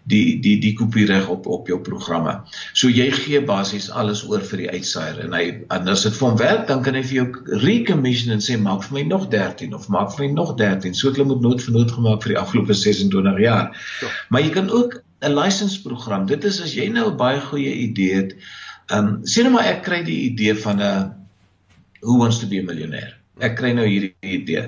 die 0.09 0.39
die 0.43 0.57
die 0.59 0.73
kopiereg 0.75 1.29
op 1.29 1.47
op 1.47 1.67
jou 1.67 1.79
programme. 1.81 2.35
So 2.73 2.89
jy 2.89 3.09
gee 3.11 3.41
basies 3.41 3.89
alles 3.89 4.23
oor 4.27 4.43
vir 4.49 4.63
die 4.65 4.69
uitsaaier 4.69 5.21
en 5.25 5.37
hy 5.37 5.43
en 5.73 5.87
as 5.93 6.03
dit 6.07 6.17
vir 6.17 6.27
hom 6.29 6.37
werk, 6.41 6.67
dan 6.67 6.83
kan 6.83 6.97
hy 6.99 7.03
vir 7.03 7.19
jou 7.21 7.27
recommission 7.63 8.35
en 8.35 8.43
sê 8.43 8.57
maak 8.59 8.83
vir 8.87 8.99
my 8.99 9.05
nog 9.13 9.29
13 9.31 9.73
of 9.73 9.87
maak 9.89 10.11
vir 10.15 10.27
my 10.27 10.33
nog 10.33 10.57
13. 10.59 10.93
So 10.93 11.11
hulle 11.11 11.29
moet 11.31 11.41
nood 11.41 11.63
vir 11.63 11.77
nood 11.79 11.91
gemaak 11.91 12.23
vir 12.25 12.35
die 12.35 12.41
afgelope 12.41 12.75
26 12.75 13.39
jaar. 13.45 13.71
So. 13.99 14.11
Maar 14.29 14.41
jy 14.47 14.51
kan 14.59 14.69
ook 14.69 14.99
'n 15.23 15.35
license 15.35 15.81
program. 15.81 16.27
Dit 16.27 16.43
is 16.43 16.61
as 16.61 16.75
jy 16.75 16.89
nou 16.89 17.11
'n 17.11 17.17
baie 17.17 17.39
goeie 17.39 17.73
idee 17.87 18.15
het, 18.15 18.35
Ehm 18.91 19.07
um, 19.07 19.19
sien 19.23 19.47
nou 19.47 19.55
maar 19.55 19.69
ek 19.71 19.83
kry 19.85 20.01
die 20.03 20.19
idee 20.27 20.55
van 20.59 20.81
'n 20.83 21.13
who 22.01 22.17
wants 22.19 22.39
to 22.39 22.47
be 22.47 22.59
a 22.59 22.63
millionaire. 22.63 23.13
Ek 23.39 23.55
kry 23.55 23.71
nou 23.71 23.85
hierdie 23.87 24.13
idee. 24.21 24.67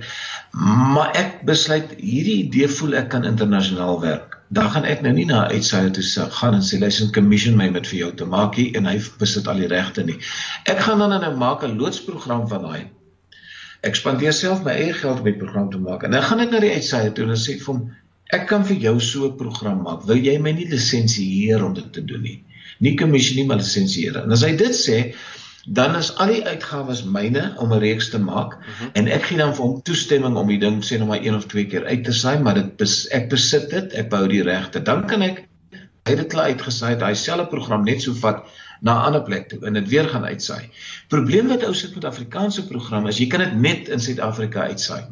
Maar 0.95 1.11
ek 1.19 1.43
besluit 1.45 1.91
hierdie 1.99 2.45
idee 2.45 2.67
voel 2.67 2.95
ek 3.01 3.09
kan 3.09 3.27
internasionaal 3.27 3.99
werk. 4.01 4.34
Dan 4.49 4.69
gaan 4.71 4.85
ek 4.85 5.01
nou 5.01 5.13
nie 5.13 5.25
na 5.25 5.47
uitsaai 5.49 5.91
toe 5.95 6.03
gaan 6.39 6.53
en 6.53 6.65
sê 6.65 6.79
luister 6.79 7.09
commission 7.11 7.57
my 7.57 7.69
met 7.73 7.87
vir 7.87 7.99
jou 7.99 8.11
te 8.21 8.27
maak 8.29 8.55
hier 8.59 8.77
en 8.77 8.85
hy 8.85 8.99
besit 9.19 9.47
al 9.47 9.61
die 9.63 9.71
regte 9.71 10.05
nie. 10.05 10.17
Ek 10.69 10.83
gaan 10.85 10.99
dan 10.99 11.15
nou 11.21 11.33
maak 11.37 11.63
'n 11.63 11.77
loodsprogram 11.77 12.47
van 12.47 12.61
daai. 12.61 12.83
Ek 13.83 13.95
spandeer 13.95 14.33
self 14.33 14.63
my 14.63 14.71
eie 14.71 14.93
geld 14.93 15.19
om 15.19 15.25
die 15.25 15.37
program 15.37 15.69
te 15.69 15.77
maak. 15.77 16.03
En 16.03 16.11
dan 16.11 16.23
gaan 16.23 16.39
ek 16.39 16.51
na 16.51 16.59
die 16.59 16.73
uitsaai 16.73 17.13
toe 17.13 17.25
en 17.25 17.37
sê 17.37 17.57
vir 17.57 17.73
hom 17.73 17.91
ek 18.33 18.47
kan 18.47 18.65
vir 18.65 18.77
jou 18.77 18.99
so 18.99 19.25
'n 19.25 19.37
program 19.37 19.81
maak. 19.81 20.05
Wil 20.05 20.17
jy 20.17 20.37
my 20.39 20.51
nie 20.51 20.69
lisensieer 20.69 21.65
om 21.65 21.73
dit 21.73 21.93
te 21.93 22.05
doen 22.05 22.21
nie? 22.21 22.41
nie 22.83 22.95
kommissie 22.99 23.37
nie 23.39 23.47
maar 23.47 23.61
lisensieer. 23.61 24.21
En 24.23 24.35
as 24.35 24.43
hy 24.45 24.53
dit 24.59 24.75
sê, 24.75 24.99
dan 25.65 25.95
is 25.95 26.11
al 26.21 26.29
die 26.29 26.43
uitgawes 26.45 27.03
myne 27.03 27.53
om 27.57 27.73
'n 27.73 27.79
reeks 27.79 28.09
te 28.09 28.19
maak 28.19 28.57
mhm. 28.57 28.69
-huh. 28.79 28.89
en 28.93 29.07
ek 29.07 29.23
gee 29.23 29.37
dan 29.37 29.55
vir 29.55 29.65
hom 29.65 29.81
toestemming 29.81 30.37
om 30.37 30.47
die 30.47 30.59
ding 30.59 30.83
sê 30.85 30.97
nou 30.97 31.07
maar 31.07 31.23
een 31.23 31.35
of 31.35 31.45
twee 31.45 31.65
keer 31.65 31.85
uit 31.85 32.03
te 32.03 32.13
saai, 32.13 32.39
maar 32.39 32.53
dit 32.53 32.77
bes, 32.77 33.07
ek 33.07 33.29
besit 33.29 33.69
dit, 33.69 33.93
ek 33.93 34.09
bou 34.09 34.27
die 34.27 34.43
regte. 34.43 34.81
Dan 34.81 35.05
kan 35.07 35.21
ek 35.21 35.47
hy 36.05 36.13
het 36.13 36.17
dit 36.21 36.27
klaar 36.29 36.45
uitgesaai, 36.53 36.97
daai 37.01 37.15
selfe 37.15 37.49
program 37.49 37.83
net 37.83 38.01
so 38.01 38.13
vat 38.13 38.45
na 38.81 38.95
'n 38.99 39.05
ander 39.05 39.23
plek 39.23 39.47
toe 39.49 39.59
en 39.65 39.73
dit 39.73 39.87
weer 39.89 40.09
gaan 40.09 40.25
uitsaai. 40.25 40.69
Probleem 41.07 41.47
wat 41.47 41.63
ou 41.63 41.73
sit 41.73 41.95
met 41.95 42.05
Afrikaanse 42.05 42.67
programme 42.67 43.09
is 43.09 43.17
jy 43.17 43.27
kan 43.27 43.39
dit 43.39 43.55
net 43.55 43.87
in 43.89 43.99
Suid-Afrika 43.99 44.67
uitsaai. 44.71 45.03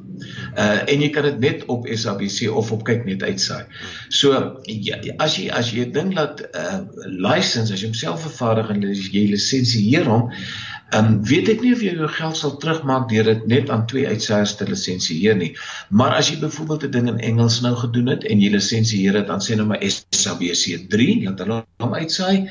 Uh 0.58 0.90
en 0.94 1.02
jy 1.02 1.10
kan 1.10 1.24
dit 1.24 1.40
net 1.40 1.66
op 1.66 1.88
SABC 1.88 2.50
of 2.50 2.72
op 2.72 2.84
kyk 2.84 3.06
net 3.06 3.24
uitsaai. 3.24 3.66
So 4.10 4.60
ja, 4.64 5.00
as 5.18 5.38
jy 5.38 5.50
as 5.50 5.72
jy 5.72 5.92
dink 5.92 6.16
dat 6.16 6.42
uh 6.54 6.80
lisensie 7.06 7.74
as 7.74 7.82
jy 7.82 7.88
homself 7.88 8.22
vervaardig 8.22 8.70
en 8.70 8.82
jy 8.82 9.28
lisensieer 9.30 10.06
hom, 10.06 10.32
Ehm 10.94 11.06
um, 11.06 11.14
weet 11.26 11.48
ek 11.50 11.62
nie 11.66 11.72
of 11.74 11.80
jy 11.82 11.94
jou 11.98 12.08
geld 12.16 12.38
sal 12.38 12.52
terugmaak 12.62 13.08
deur 13.10 13.26
dit 13.26 13.46
net 13.50 13.70
aan 13.74 13.86
twee 13.90 14.06
uitsaaiers 14.06 14.52
te 14.60 14.68
lisensieer 14.70 15.38
nie. 15.40 15.50
Maar 15.90 16.20
as 16.20 16.30
jy 16.30 16.36
byvoorbeeld 16.42 16.84
'n 16.86 16.92
ding 16.96 17.08
in 17.10 17.24
Engels 17.30 17.62
nou 17.66 17.74
gedoen 17.80 18.12
het 18.14 18.28
en 18.30 18.42
jy 18.44 18.52
lisensieer 18.54 19.18
dit 19.18 19.30
aan 19.30 19.42
sê 19.42 19.58
nou 19.58 19.66
maar 19.68 19.82
SABC 19.82 20.86
3, 20.94 21.08
laat 21.24 21.42
hulle 21.42 21.58
hom 21.82 21.94
uitsaai, 21.98 22.50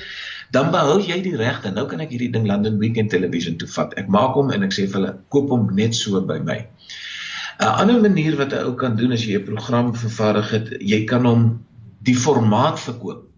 dan 0.52 0.70
behou 0.72 1.00
jy 1.00 1.18
die 1.24 1.36
regte. 1.40 1.72
Nou 1.72 1.86
kan 1.88 2.02
ek 2.04 2.12
hierdie 2.12 2.30
ding 2.32 2.46
London 2.48 2.78
Weekend 2.80 3.10
Television 3.10 3.56
toe 3.60 3.68
vat. 3.72 3.94
Ek 4.00 4.10
maak 4.12 4.36
hom 4.36 4.52
en 4.52 4.66
ek 4.66 4.74
sê 4.76 4.84
vir 4.86 5.00
hulle 5.00 5.12
koop 5.32 5.50
hom 5.54 5.70
net 5.78 5.96
so 5.96 6.20
by 6.20 6.38
my. 6.44 6.60
'n 7.62 7.74
Ander 7.82 8.00
manier 8.00 8.36
wat 8.36 8.52
'n 8.52 8.64
ou 8.68 8.74
kan 8.76 8.96
doen 8.96 9.12
as 9.12 9.24
jy 9.24 9.38
'n 9.38 9.48
program 9.48 9.92
vervaardig 9.96 10.50
het, 10.50 10.68
jy 10.80 11.04
kan 11.04 11.24
hom 11.24 11.64
die 12.02 12.16
formaat 12.16 12.80
verkoop. 12.80 13.28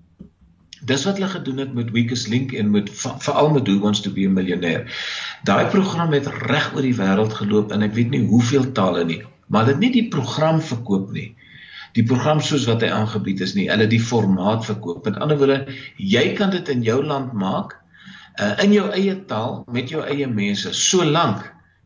Dis 0.85 1.04
wat 1.04 1.16
hulle 1.18 1.28
gedoen 1.28 1.59
het 1.59 1.75
met 1.75 1.90
Weakest 1.90 2.28
Link 2.28 2.52
en 2.52 2.71
met 2.71 2.90
veral 2.92 3.50
met 3.50 3.68
Who 3.68 3.78
Wants 3.80 4.00
to 4.00 4.11
be 4.11 4.26
a 4.26 4.30
Millionaire. 4.30 4.87
Daai 5.44 5.66
program 5.71 6.12
het 6.12 6.26
reg 6.26 6.75
oor 6.75 6.83
die 6.83 6.97
wêreld 6.97 7.33
geloop 7.33 7.73
en 7.73 7.83
ek 7.83 7.94
weet 7.94 8.11
nie 8.11 8.26
hoeveel 8.26 8.73
tale 8.73 9.04
nie, 9.04 9.23
maar 9.49 9.64
dit 9.64 9.78
nie 9.78 9.92
die 9.92 10.09
program 10.09 10.61
verkoop 10.61 11.12
nie. 11.12 11.35
Die 11.94 12.04
program 12.06 12.40
soos 12.42 12.66
wat 12.66 12.82
hy 12.82 12.90
aangebied 12.90 13.40
is 13.44 13.54
nie, 13.54 13.68
hulle 13.70 13.86
die 13.90 14.02
formaat 14.02 14.64
verkoop. 14.66 15.04
Met 15.06 15.20
ander 15.22 15.38
woorde, 15.38 15.60
jy 15.96 16.24
kan 16.38 16.50
dit 16.54 16.68
in 16.72 16.82
jou 16.86 17.00
land 17.04 17.32
maak 17.38 17.76
uh, 18.40 18.54
in 18.64 18.74
jou 18.74 18.88
eie 18.94 19.14
taal 19.30 19.62
met 19.72 19.92
jou 19.92 20.02
eie 20.02 20.26
mense, 20.30 20.72
solank 20.74 21.44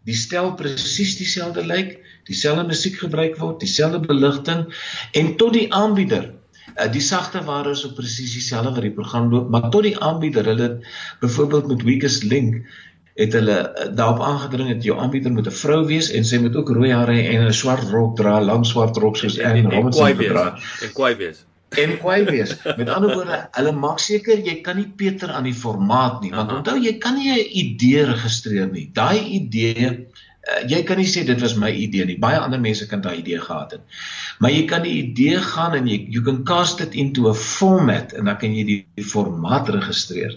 die 0.09 0.17
stel 0.17 0.55
presies 0.57 1.19
dieselfde 1.19 1.65
lyk, 1.67 1.99
dieselfde 2.29 2.65
musiek 2.69 2.97
gebruik 3.03 3.37
word, 3.41 3.61
dieselfde 3.61 4.01
beligting 4.07 4.67
en 5.19 5.33
tot 5.41 5.53
die 5.57 5.69
aanbieder 5.75 6.31
uh, 6.79 6.89
die 6.93 7.05
sagte 7.05 7.43
ware 7.47 7.75
is 7.77 7.85
op 7.89 7.97
presies 7.99 8.35
dieselfde 8.37 8.75
wat 8.77 8.87
die 8.87 8.95
program 8.95 9.31
loop, 9.33 9.51
maar 9.53 9.69
tot 9.75 9.87
die 9.89 9.97
aanbieder, 10.05 10.47
hulle 10.49 10.69
byvoorbeeld 11.23 11.73
met 11.73 11.85
Weakest 11.89 12.25
Link 12.29 12.63
het 13.19 13.35
hulle 13.35 13.59
uh, 13.59 13.89
daarop 13.99 14.23
aangedring 14.23 14.71
dat 14.73 14.87
jou 14.87 14.99
aanbieder 14.99 15.33
moet 15.35 15.51
'n 15.51 15.59
vrou 15.61 15.83
wees 15.87 16.11
en 16.15 16.25
sy 16.25 16.39
moet 16.39 16.57
ook 16.57 16.71
rooi 16.71 16.93
hare 16.93 17.19
en 17.23 17.47
'n 17.47 17.53
swart 17.53 17.91
rok 17.91 18.17
dra, 18.17 18.41
lang 18.41 18.67
swart 18.67 18.97
rok 18.97 19.17
soos 19.17 19.39
en, 19.39 19.51
en, 19.51 19.65
en 19.65 19.71
Robinson 19.71 20.17
dra. 20.17 20.59
En 20.83 20.93
kwai 20.93 21.15
wees. 21.17 21.45
En 21.69 21.99
kwai 21.99 22.25
wees. 22.25 22.55
Met 22.77 22.89
ander 22.89 23.15
woorde, 23.15 23.49
hulle 23.53 23.73
maak 23.73 23.99
seker 23.99 24.39
jy 24.41 24.61
kan 24.65 24.77
nie 24.77 24.89
Peter 24.97 25.31
aan 25.31 25.45
die 25.45 25.55
formaat 25.55 26.23
nie, 26.23 26.31
want 26.31 26.53
onthou 26.53 26.79
jy 26.81 26.95
kan 26.99 27.19
nie 27.19 27.33
'n 27.33 27.51
idee 27.65 28.05
registreer 28.05 28.71
nie. 28.71 28.91
Daai 28.93 29.21
idee 29.41 30.07
uh, 30.47 30.63
jy 30.71 30.83
kan 30.87 31.01
nie 31.01 31.09
sê 31.09 31.25
dit 31.27 31.41
was 31.43 31.57
my 31.59 31.71
idee 31.71 32.07
nie. 32.09 32.17
Baie 32.21 32.39
ander 32.39 32.61
mense 32.61 32.87
kan 32.89 33.03
daai 33.05 33.19
idee 33.21 33.41
gehad 33.43 33.75
het. 33.77 33.99
Maar 34.39 34.53
jy 34.55 34.65
kan 34.71 34.85
die 34.87 34.95
idee 35.03 35.41
gaan 35.43 35.75
en 35.75 35.89
jy 35.91 35.99
you 36.15 36.23
can 36.25 36.45
cast 36.49 36.81
it 36.85 36.95
into 36.95 37.29
a 37.29 37.35
format 37.35 38.15
en 38.15 38.31
dan 38.31 38.39
kan 38.41 38.55
jy 38.55 38.65
die, 38.69 38.79
die 38.99 39.07
formaat 39.07 39.71
registreer. 39.75 40.37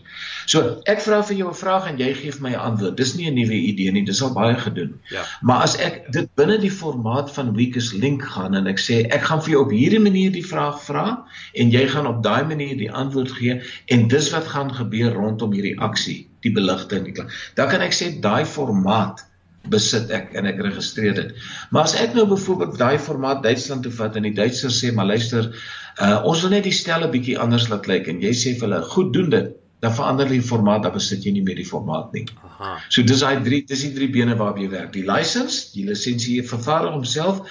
So 0.49 0.81
ek 0.91 1.03
vra 1.05 1.21
vir 1.27 1.37
jou 1.41 1.49
'n 1.51 1.59
vraag 1.61 1.87
en 1.91 2.01
jy 2.01 2.11
gee 2.17 2.31
vir 2.31 2.43
my 2.47 2.53
'n 2.55 2.65
antwoord. 2.71 2.97
Dis 2.97 3.15
nie 3.15 3.29
'n 3.29 3.35
nuwe 3.35 3.57
idee 3.71 3.91
nie, 3.91 4.05
dis 4.05 4.21
al 4.21 4.33
baie 4.33 4.55
gedoen. 4.55 4.99
Ja. 5.11 5.23
Maar 5.41 5.63
as 5.63 5.77
ek 5.77 6.11
dit 6.11 6.29
binne 6.35 6.57
die 6.57 6.71
formaat 6.71 7.31
van 7.31 7.55
Weakest 7.55 7.93
Link 7.93 8.23
gaan 8.23 8.55
en 8.55 8.67
ek 8.67 8.79
sê 8.79 9.05
ek 9.09 9.21
gaan 9.29 9.41
vir 9.41 9.51
jou 9.51 9.65
op 9.65 9.71
hierdie 9.71 9.99
manier 9.99 10.31
die 10.31 10.45
vraag 10.45 10.81
vra 10.83 11.25
en 11.53 11.71
jy 11.71 11.87
gaan 11.87 12.07
op 12.07 12.23
daai 12.23 12.43
manier 12.43 12.77
die 12.77 12.91
antwoord 12.91 13.31
gee 13.31 13.61
en 13.87 14.07
dis 14.07 14.31
wat 14.31 14.47
gaan 14.47 14.73
gebeur 14.73 15.13
rondom 15.13 15.53
hierdie 15.53 15.79
aksie, 15.79 16.27
die 16.41 16.51
beligting. 16.51 17.07
Dan 17.55 17.69
kan 17.69 17.81
ek 17.81 17.93
sê 17.93 18.19
daai 18.19 18.45
formaat 18.45 19.30
besit 19.69 20.09
ek 20.13 20.33
en 20.37 20.47
ek 20.49 20.59
registreer 20.63 21.15
dit. 21.17 21.31
Maar 21.71 21.89
as 21.89 21.95
ek 21.99 22.15
nou 22.17 22.25
byvoorbeeld 22.29 22.77
daai 22.79 22.97
formaat 22.99 23.43
Duitsland 23.45 23.85
toe 23.85 23.93
vat 23.93 24.15
en 24.17 24.25
die 24.27 24.35
Duitsers 24.37 24.79
sê 24.81 24.91
maar 24.95 25.09
luister, 25.11 25.51
uh, 26.01 26.21
ons 26.25 26.41
wil 26.41 26.55
net 26.55 26.65
die 26.67 26.75
stelle 26.75 27.09
bietjie 27.11 27.37
anders 27.39 27.69
laat 27.69 27.89
lyk 27.91 28.09
en 28.11 28.21
jy 28.23 28.33
sê 28.33 28.55
vir 28.57 28.69
hulle, 28.69 28.81
"Goed, 28.93 29.13
doen 29.13 29.29
dit." 29.29 29.51
Dan 29.81 29.93
verander 29.97 30.29
die 30.29 30.41
formaat, 30.41 30.83
dan 30.83 30.93
besit 30.93 31.23
jy 31.25 31.31
nie 31.31 31.41
meer 31.41 31.55
die 31.55 31.65
formaat 31.65 32.13
nie. 32.13 32.27
Aha. 32.43 32.77
So 32.89 33.01
dis 33.01 33.19
daai 33.19 33.41
drie, 33.43 33.63
dis 33.65 33.81
die 33.81 33.93
drie 33.95 34.09
bene 34.13 34.35
waarop 34.37 34.59
jy 34.61 34.69
werk. 34.69 34.91
Die 34.93 35.05
license, 35.05 35.73
die 35.73 35.85
lisensie 35.87 36.43
vervaardig 36.45 36.91
homself. 36.91 37.41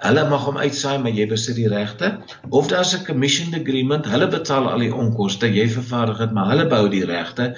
Hulle 0.00 0.24
mag 0.28 0.42
hom 0.48 0.56
uitsaai, 0.56 0.98
maar 1.02 1.12
jy 1.12 1.26
besit 1.28 1.56
die 1.56 1.68
regte. 1.68 2.18
Of 2.50 2.68
daar's 2.68 2.94
'n 2.96 3.04
commissioned 3.04 3.54
agreement, 3.54 4.06
hulle 4.06 4.28
betaal 4.28 4.68
al 4.68 4.78
die 4.78 4.94
onkoste, 4.94 5.46
jy 5.46 5.68
vervaardig 5.68 6.18
dit, 6.18 6.32
maar 6.32 6.48
hulle 6.48 6.66
bou 6.66 6.88
die 6.88 7.04
regte 7.04 7.54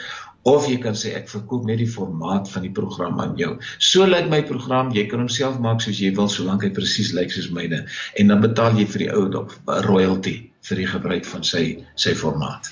of 0.47 0.69
jy 0.71 0.77
kan 0.83 0.95
sê 0.95 1.13
ek 1.19 1.27
verkoop 1.31 1.67
net 1.67 1.81
die 1.83 1.91
formaat 1.91 2.47
van 2.53 2.63
die 2.63 2.73
program 2.75 3.19
aan 3.21 3.35
jou. 3.39 3.57
So 3.83 4.07
lyk 4.07 4.29
my 4.31 4.43
program, 4.47 4.93
jy 4.95 5.07
kan 5.11 5.25
hom 5.25 5.31
self 5.33 5.59
maak 5.63 5.83
soos 5.83 5.99
jy 5.99 6.13
wil 6.15 6.31
solank 6.31 6.63
hy 6.63 6.71
presies 6.77 7.11
lyk 7.17 7.35
soos 7.35 7.51
myne 7.51 7.83
en 8.15 8.31
dan 8.31 8.45
betaal 8.45 8.79
jy 8.79 8.87
vir 8.93 9.07
die 9.07 9.11
ou 9.17 9.27
dop 9.33 9.57
royalty 9.89 10.37
vir 10.69 10.83
die 10.83 10.89
gebruik 10.91 11.27
van 11.27 11.43
sy 11.47 11.65
sy 11.99 12.15
formaat. 12.15 12.71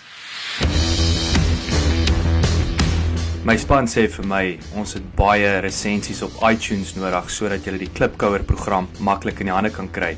My 3.44 3.58
span 3.60 3.90
sê 3.90 4.06
vir 4.08 4.24
my 4.24 4.44
ons 4.80 4.94
het 4.96 5.10
baie 5.18 5.58
resensies 5.60 6.22
op 6.24 6.38
iTunes 6.48 6.94
nodig 6.96 7.26
sodat 7.28 7.66
jy 7.66 7.74
die 7.82 7.90
Klipkouer 7.92 8.46
program 8.46 8.88
maklik 9.04 9.42
in 9.42 9.50
die 9.50 9.56
hande 9.56 9.74
kan 9.74 9.90
kry. 9.92 10.14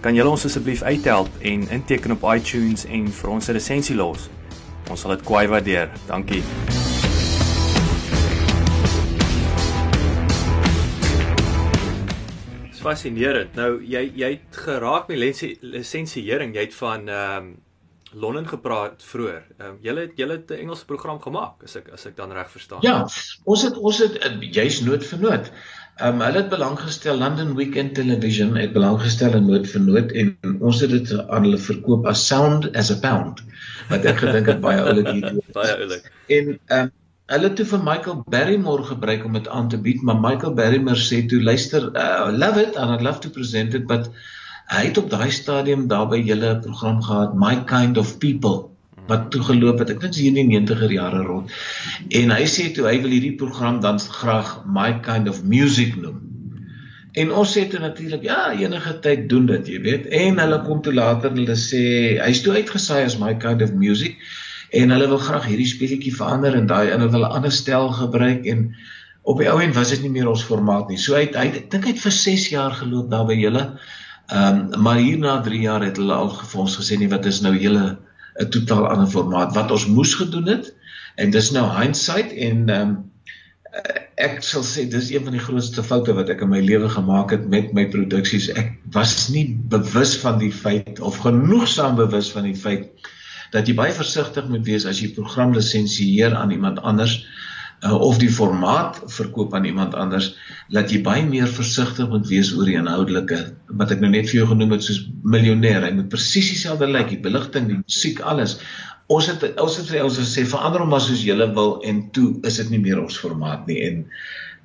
Kan 0.00 0.16
julle 0.16 0.32
ons 0.32 0.48
asseblief 0.48 0.80
uithelp 0.82 1.30
en 1.44 1.68
inteken 1.76 2.16
op 2.16 2.24
iTunes 2.32 2.88
en 2.88 3.06
vir 3.12 3.30
ons 3.30 3.48
'n 3.48 3.52
resensie 3.52 3.94
los? 3.94 4.30
Ons 4.90 5.04
sal 5.04 5.14
dit 5.14 5.20
kwai 5.22 5.46
waardeer. 5.46 5.92
Dankie. 6.08 6.42
Dis 12.66 12.82
fascinerend. 12.82 13.54
Nou 13.54 13.76
jy 13.86 14.02
jy 14.18 14.32
het 14.34 14.62
geraak 14.66 15.10
met 15.12 15.20
lisensiering. 15.62 16.56
Jy 16.58 16.68
het 16.68 16.78
van 16.82 17.08
ehm 17.08 17.50
um, 17.50 17.58
Londen 18.12 18.48
gepraat 18.48 19.04
vroeër. 19.06 19.44
Ehm 19.58 19.68
um, 19.68 19.76
julle 19.86 20.00
het 20.08 20.16
julle 20.18 20.40
'n 20.42 20.54
Engelse 20.64 20.84
program 20.84 21.20
gemaak 21.22 21.62
as 21.62 21.76
ek 21.76 21.92
as 21.94 22.06
ek 22.06 22.16
dan 22.16 22.32
reg 22.32 22.50
verstaan. 22.50 22.82
Ja, 22.82 23.06
ons 23.44 23.62
het 23.62 23.76
ons 23.76 23.98
het 23.98 24.18
uh, 24.18 24.52
juis 24.52 24.80
nood 24.80 25.06
vir 25.06 25.18
nood. 25.18 25.52
Ehm 26.00 26.14
um, 26.16 26.20
hulle 26.24 26.40
het 26.40 26.48
belang 26.48 26.78
gestel 26.80 27.18
London 27.20 27.50
Weekend 27.56 27.94
Television 27.94 28.54
het 28.56 28.72
belang 28.72 28.96
gestel 29.02 29.34
in 29.36 29.44
nood 29.50 29.66
vir 29.68 29.82
nood 29.84 30.14
en 30.22 30.30
ons 30.64 30.78
het 30.80 30.94
dit 30.94 31.10
aan 31.18 31.44
hulle 31.44 31.58
verkoop 31.60 32.06
as 32.08 32.22
sound 32.26 32.70
as 32.82 32.88
a 32.94 32.96
pound 33.02 33.42
wat 33.90 34.08
ek 34.08 34.22
gedink 34.22 34.48
het 34.48 34.62
baie 34.64 34.80
oulik 34.80 35.10
hier. 35.12 35.36
baie 35.58 35.74
oulik. 35.76 36.08
En 36.38 36.48
ehm 36.56 36.78
um, 36.78 36.90
hulle 37.34 37.52
toe 37.58 37.66
vir 37.72 37.82
Michael 37.86 38.22
Barrymore 38.34 38.86
gebruik 38.88 39.28
om 39.28 39.36
dit 39.38 39.48
aan 39.48 39.68
te 39.70 39.78
bied, 39.78 40.00
maar 40.02 40.16
Michael 40.18 40.56
Barrymore 40.58 40.98
sê 40.98 41.20
toe 41.30 41.38
luister, 41.42 41.86
uh, 41.94 42.32
love 42.32 42.58
it 42.58 42.74
and 42.80 42.90
I'd 42.96 43.04
love 43.06 43.20
to 43.26 43.30
present 43.36 43.76
it 43.78 43.86
but 43.86 44.08
hy 44.72 44.86
het 44.88 44.98
op 44.98 45.12
daai 45.12 45.30
stadium 45.30 45.84
daarby 45.92 46.24
julle 46.24 46.56
program 46.64 47.04
gehad 47.04 47.36
My 47.44 47.60
Kind 47.70 48.00
of 48.00 48.16
People 48.24 48.69
wat 49.10 49.28
toe 49.34 49.42
geloop 49.50 49.82
het. 49.82 49.92
Ek 49.94 50.00
dink 50.00 50.14
dis 50.14 50.22
hier 50.24 50.32
in 50.32 50.40
die 50.40 50.60
90er 50.60 50.94
jare 50.94 51.22
rond. 51.26 51.52
En 52.22 52.34
hy 52.34 52.44
sê 52.48 52.70
toe 52.74 52.88
hy 52.88 52.96
wil 53.02 53.14
hierdie 53.16 53.36
program 53.40 53.82
dan 53.84 54.00
graag 54.00 54.60
My 54.66 54.92
Kind 55.04 55.28
of 55.28 55.42
Music 55.44 55.96
noem. 56.00 56.20
En 57.18 57.32
ons 57.34 57.52
sê 57.56 57.64
toe 57.66 57.80
natuurlik 57.82 58.22
ja, 58.22 58.52
enige 58.54 58.92
tyd 59.02 59.26
doen 59.30 59.48
dit, 59.48 59.72
jy 59.74 59.80
weet. 59.82 60.06
En 60.14 60.38
hulle 60.38 60.60
kom 60.66 60.82
toe 60.82 60.94
later 60.94 61.32
en 61.32 61.40
hulle 61.42 61.56
sê 61.58 61.82
hy's 62.22 62.42
toe 62.44 62.54
uitgesaai 62.54 63.02
as 63.02 63.18
my 63.18 63.34
kind 63.42 63.64
of 63.66 63.74
music 63.74 64.20
en 64.78 64.94
hulle 64.94 65.08
wil 65.10 65.18
graag 65.18 65.48
hierdie 65.50 65.66
speletjie 65.66 66.14
verander 66.14 66.54
en 66.54 66.68
daai 66.70 66.92
en 66.92 67.00
hulle 67.02 67.10
wil 67.16 67.26
'n 67.26 67.38
ander 67.40 67.54
styl 67.54 67.90
gebruik 67.96 68.46
en 68.46 68.68
op 69.22 69.42
die 69.42 69.50
ou 69.50 69.58
end 69.60 69.74
was 69.74 69.90
dit 69.90 70.02
nie 70.02 70.12
meer 70.14 70.28
ons 70.30 70.44
formaat 70.46 70.88
nie. 70.88 70.98
So 70.98 71.16
hy 71.18 71.26
hy 71.34 71.48
dink 71.70 71.84
hy 71.84 71.96
het 71.96 72.04
vir 72.04 72.14
6 72.14 72.46
jaar 72.54 72.78
geloop 72.78 73.10
daar 73.10 73.26
by 73.26 73.34
julle. 73.34 73.64
Ehm 74.30 74.70
um, 74.74 74.82
maar 74.82 75.02
hierna 75.02 75.40
3 75.42 75.60
jaar 75.60 75.82
het 75.82 75.98
hulle 75.98 76.14
al 76.14 76.30
vir 76.30 76.60
ons 76.60 76.78
gesê 76.78 76.98
nie 76.98 77.10
wat 77.10 77.26
is 77.26 77.42
nou 77.42 77.56
julle 77.58 77.98
'n 78.38 78.48
totaal 78.48 78.88
ander 78.88 79.10
formaat 79.10 79.54
wat 79.54 79.70
ons 79.70 79.86
moes 79.86 80.14
gedoen 80.14 80.46
het 80.46 80.74
en 81.16 81.30
dis 81.30 81.50
nou 81.50 81.66
hindsight 81.76 82.32
en 82.32 82.68
ehm 82.68 82.88
um, 82.88 82.98
ek 84.20 84.42
sal 84.44 84.64
sê 84.66 84.84
dis 84.90 85.10
een 85.14 85.24
van 85.24 85.32
die 85.36 85.42
grootste 85.42 85.82
foute 85.86 86.12
wat 86.16 86.28
ek 86.32 86.42
in 86.44 86.50
my 86.52 86.60
lewe 86.60 86.88
gemaak 86.92 87.30
het 87.30 87.46
met 87.48 87.72
my 87.76 87.86
produksies. 87.88 88.50
Ek 88.58 88.74
was 88.92 89.30
nie 89.32 89.46
bewus 89.72 90.16
van 90.20 90.40
die 90.42 90.52
feit 90.52 91.00
of 91.00 91.20
genoegsaam 91.24 91.96
bewus 91.96 92.30
van 92.34 92.48
die 92.48 92.56
feit 92.56 92.90
dat 93.54 93.68
jy 93.68 93.74
baie 93.78 93.94
versigtig 93.94 94.48
moet 94.50 94.66
wees 94.66 94.86
as 94.86 95.00
jy 95.02 95.10
program 95.14 95.54
lisensieer 95.56 96.34
aan 96.36 96.52
iemand 96.54 96.82
anders 96.86 97.20
uh, 97.84 97.94
of 97.96 98.18
die 98.22 98.30
formaat 98.32 99.00
verkoop 99.06 99.54
aan 99.54 99.64
iemand 99.68 99.94
anders, 99.94 100.34
dat 100.70 100.92
jy 100.92 101.00
baie 101.06 101.24
meer 101.26 101.48
versigtig 101.50 102.08
moet 102.08 102.28
wees 102.30 102.52
oor 102.56 102.68
die 102.68 102.78
inhoudelike 102.78 103.40
wat 103.80 103.94
ek 103.94 104.04
nou 104.04 104.12
net 104.12 104.30
vir 104.30 104.42
jou 104.42 104.50
genoem 104.52 104.76
het 104.76 104.86
soos 104.86 105.02
miljonair. 105.22 105.86
Hy 105.86 105.94
moet 105.96 106.12
presies 106.12 106.52
dieselfde 106.54 106.90
lyk, 106.90 107.10
die 107.14 107.22
beligting, 107.24 107.68
die 107.70 107.80
musiek, 107.80 108.20
alles 108.20 108.58
ons 109.10 109.26
het 109.30 109.42
ons 109.58 109.78
het 109.80 109.88
vir 109.90 110.04
ons 110.06 110.20
gesê 110.20 110.44
verander 110.46 110.84
hom 110.84 110.92
maar 110.94 111.02
soos 111.02 111.24
julle 111.26 111.48
wil 111.56 111.78
en 111.86 112.04
toe 112.14 112.28
is 112.46 112.60
dit 112.62 112.70
nie 112.74 112.82
meer 112.84 113.00
ons 113.02 113.18
formaat 113.18 113.66
nie 113.70 113.80
en 113.88 114.04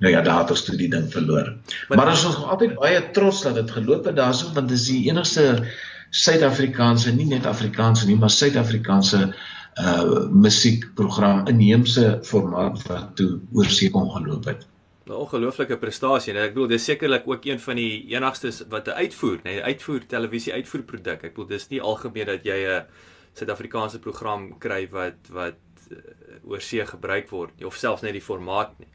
nou 0.04 0.12
ja 0.12 0.22
daar 0.26 0.44
het 0.44 0.54
ons 0.54 0.66
toe 0.68 0.76
die 0.78 0.92
ding 0.92 1.08
verloor. 1.12 1.54
Maar, 1.90 1.98
maar 1.98 2.12
ons 2.14 2.26
is 2.30 2.38
altyd 2.44 2.76
baie 2.78 3.02
trots 3.16 3.42
dat 3.48 3.58
dit 3.58 3.76
geloop 3.78 4.10
het 4.10 4.18
daarso 4.20 4.52
want 4.54 4.70
dit 4.70 4.78
is 4.78 4.88
die 4.92 5.04
enigste 5.10 5.48
Suid-Afrikaanse 6.16 7.12
nie 7.16 7.28
net 7.32 7.48
Afrikaanse 7.50 8.06
nie 8.08 8.18
maar 8.20 8.34
Suid-Afrikaanse 8.34 9.32
uh 9.76 10.30
musiekprogram 10.32 11.48
inheemse 11.52 12.20
formaat 12.24 12.80
wat 12.88 13.16
toe 13.20 13.40
oor 13.54 13.66
see 13.68 13.90
kon 13.92 14.10
geloop 14.12 14.46
het. 14.46 14.68
'n 15.06 15.12
ongelooflike 15.12 15.78
prestasie 15.78 16.34
en 16.34 16.40
ek 16.42 16.54
bedoel 16.56 16.68
dis 16.68 16.86
sekerlik 16.90 17.28
ook 17.30 17.46
een 17.46 17.60
van 17.60 17.76
die 17.76 18.06
enigstes 18.16 18.64
wat 18.70 18.88
'n 18.88 18.98
uitvoer, 19.04 19.40
nee, 19.44 19.62
uitvoer 19.64 20.06
televisie 20.08 20.54
uitvoerproduk. 20.54 21.24
Ek 21.24 21.36
bedoel 21.36 21.48
dis 21.48 21.68
nie 21.70 21.82
algemeen 21.82 22.26
dat 22.26 22.44
jy 22.44 22.60
'n 22.66 22.86
Suid-Afrikaanse 23.36 24.00
program 24.00 24.58
kry 24.58 24.88
wat 24.90 25.30
wat 25.30 25.60
uh, 25.92 25.98
oor 26.44 26.62
see 26.62 26.86
gebruik 26.86 27.30
word 27.30 27.64
of 27.64 27.76
selfs 27.76 28.02
net 28.02 28.14
die 28.14 28.22
formaat 28.22 28.80
nie. 28.80 28.88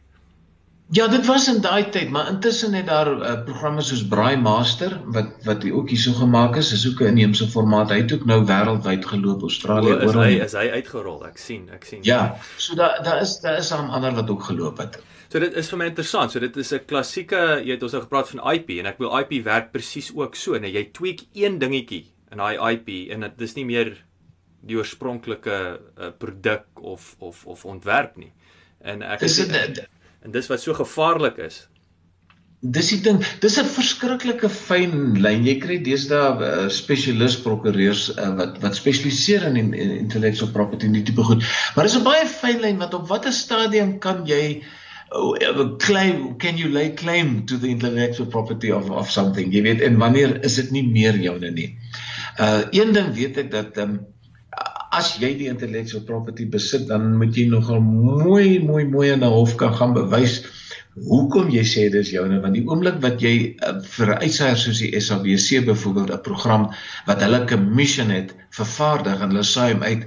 Ja, 0.90 1.06
dit 1.06 1.26
was 1.26 1.44
in 1.46 1.60
daai 1.62 1.84
tyd, 1.94 2.08
maar 2.10 2.28
intussen 2.28 2.72
het 2.74 2.88
daar 2.90 3.08
uh, 3.12 3.34
programme 3.46 3.82
soos 3.86 4.00
Braai 4.10 4.36
Master 4.36 4.96
wat 5.14 5.44
wat 5.46 5.62
ook 5.70 5.92
hierso 5.92 6.16
gemaak 6.18 6.56
is, 6.58 6.72
is 6.74 6.82
ook 6.88 7.00
'n 7.00 7.12
inheemse 7.12 7.46
formaat. 7.48 7.92
Hy 7.94 7.98
het 8.00 8.12
ook 8.12 8.24
nou 8.26 8.40
wêreldwyd 8.46 9.06
geloop, 9.06 9.42
Australië 9.46 9.92
oor. 9.92 10.02
Is 10.02 10.14
hy 10.14 10.32
is 10.44 10.56
hy 10.58 10.66
uitgerol? 10.70 11.22
Ek 11.26 11.38
sien, 11.38 11.68
ek 11.70 11.84
sien. 11.84 12.02
Ja, 12.02 12.36
so 12.56 12.74
daar 12.74 12.98
daar 13.04 13.20
is 13.20 13.38
daar 13.40 13.58
is 13.58 13.70
'n 13.70 13.86
ander 13.86 14.14
wat 14.14 14.30
ook 14.30 14.42
geloop 14.42 14.78
het. 14.78 14.98
So 15.28 15.38
dit 15.38 15.54
is 15.54 15.68
vir 15.68 15.78
my 15.78 15.86
interessant. 15.86 16.32
So 16.32 16.40
dit 16.40 16.56
is 16.56 16.72
'n 16.72 16.82
klassieke, 16.86 17.62
jy 17.64 17.70
het 17.70 17.82
ons 17.82 17.92
nou 17.92 18.02
gepraat 18.02 18.28
van 18.28 18.52
IP 18.52 18.70
en 18.78 18.86
ek 18.86 18.98
wil 18.98 19.18
IP 19.18 19.44
werk 19.44 19.70
presies 19.72 20.10
ook 20.14 20.34
so, 20.34 20.58
nee, 20.58 20.72
jy 20.72 20.90
tweak 20.92 21.20
een 21.32 21.58
dingetjie 21.58 22.06
in 22.30 22.38
daai 22.38 22.58
IP 22.72 23.10
en 23.12 23.20
dit 23.20 23.40
is 23.40 23.54
nie 23.54 23.64
meer 23.64 23.94
die 24.60 24.76
oorspronklike 24.76 25.80
uh, 25.98 26.10
produk 26.18 26.66
of 26.74 27.14
of 27.18 27.46
of 27.46 27.64
ontwerp 27.64 28.16
nie. 28.16 28.32
En 28.82 29.02
ek 29.02 29.20
dis 29.20 29.38
het, 29.38 29.86
en 30.24 30.32
dis 30.34 30.48
wat 30.50 30.62
so 30.62 30.74
gevaarlik 30.74 31.38
is. 31.44 31.66
Dis 32.60 32.90
die 32.92 33.00
ding, 33.00 33.22
dis 33.40 33.56
'n 33.56 33.64
verskriklike 33.64 34.48
fyn 34.52 35.14
lyn. 35.16 35.46
Jy 35.48 35.54
kry 35.62 35.78
deesdae 35.80 36.26
uh, 36.44 36.66
spesialis 36.68 37.38
prokureurs 37.40 38.10
uh, 38.16 38.34
wat 38.36 38.58
wat 38.60 38.76
spesialiseer 38.76 39.46
in, 39.48 39.56
in 39.72 39.94
intellectual 39.96 40.52
property 40.52 40.86
en 40.86 40.98
die 40.98 41.06
tipe 41.08 41.24
goed. 41.24 41.46
Maar 41.76 41.88
dis 41.88 41.96
'n 41.96 42.04
baie 42.04 42.26
fyn 42.28 42.60
lyn 42.60 42.82
wat 42.84 42.94
op 42.94 43.08
watter 43.08 43.32
stadium 43.32 43.98
kan 43.98 44.26
jy 44.28 44.60
oh, 45.10 45.76
claim 45.78 46.36
can 46.38 46.56
you 46.56 46.68
lay 46.68 46.90
claim 46.90 47.46
to 47.46 47.56
the 47.56 47.68
intellectual 47.68 48.26
property 48.26 48.70
of 48.70 48.90
of 48.90 49.10
something 49.10 49.52
jy 49.52 49.62
weet 49.62 49.80
en 49.80 49.98
wanneer 49.98 50.38
is 50.44 50.56
dit 50.60 50.70
nie 50.70 50.86
meer 50.86 51.16
joune 51.18 51.50
nie 51.50 51.68
uh 52.38 52.62
een 52.70 52.92
ding 52.92 53.12
weet 53.16 53.38
ek 53.44 53.50
dat 53.50 53.78
um, 53.78 54.00
as 54.96 55.12
jy 55.22 55.34
die 55.38 55.50
intellectual 55.50 56.02
property 56.06 56.46
besit 56.50 56.88
dan 56.88 57.12
moet 57.18 57.36
jy 57.36 57.46
nogal 57.50 57.80
mooi 57.80 58.58
mooi 58.58 58.84
mooi 58.84 59.10
in 59.12 59.22
'n 59.22 59.34
hof 59.36 59.54
kan 59.56 59.74
gaan 59.74 59.94
bewys 59.94 60.40
hoekom 61.10 61.50
jy 61.54 61.62
sê 61.72 61.86
dis 61.92 62.10
joune 62.10 62.40
want 62.42 62.58
die 62.58 62.66
oomblik 62.66 62.98
wat 63.04 63.22
jy 63.22 63.54
uh, 63.62 63.78
vir 63.94 64.08
'n 64.14 64.22
uitsaier 64.26 64.58
soos 64.58 64.82
die 64.82 64.92
SABC 65.00 65.64
byvoorbeeld 65.68 66.10
'n 66.10 66.26
program 66.26 66.68
wat 67.06 67.22
hulle 67.22 67.46
commission 67.46 68.10
het 68.10 68.34
vervaardig 68.50 69.20
en 69.20 69.30
hulle 69.30 69.46
saai 69.46 69.72
hom 69.72 69.82
uit 69.82 70.06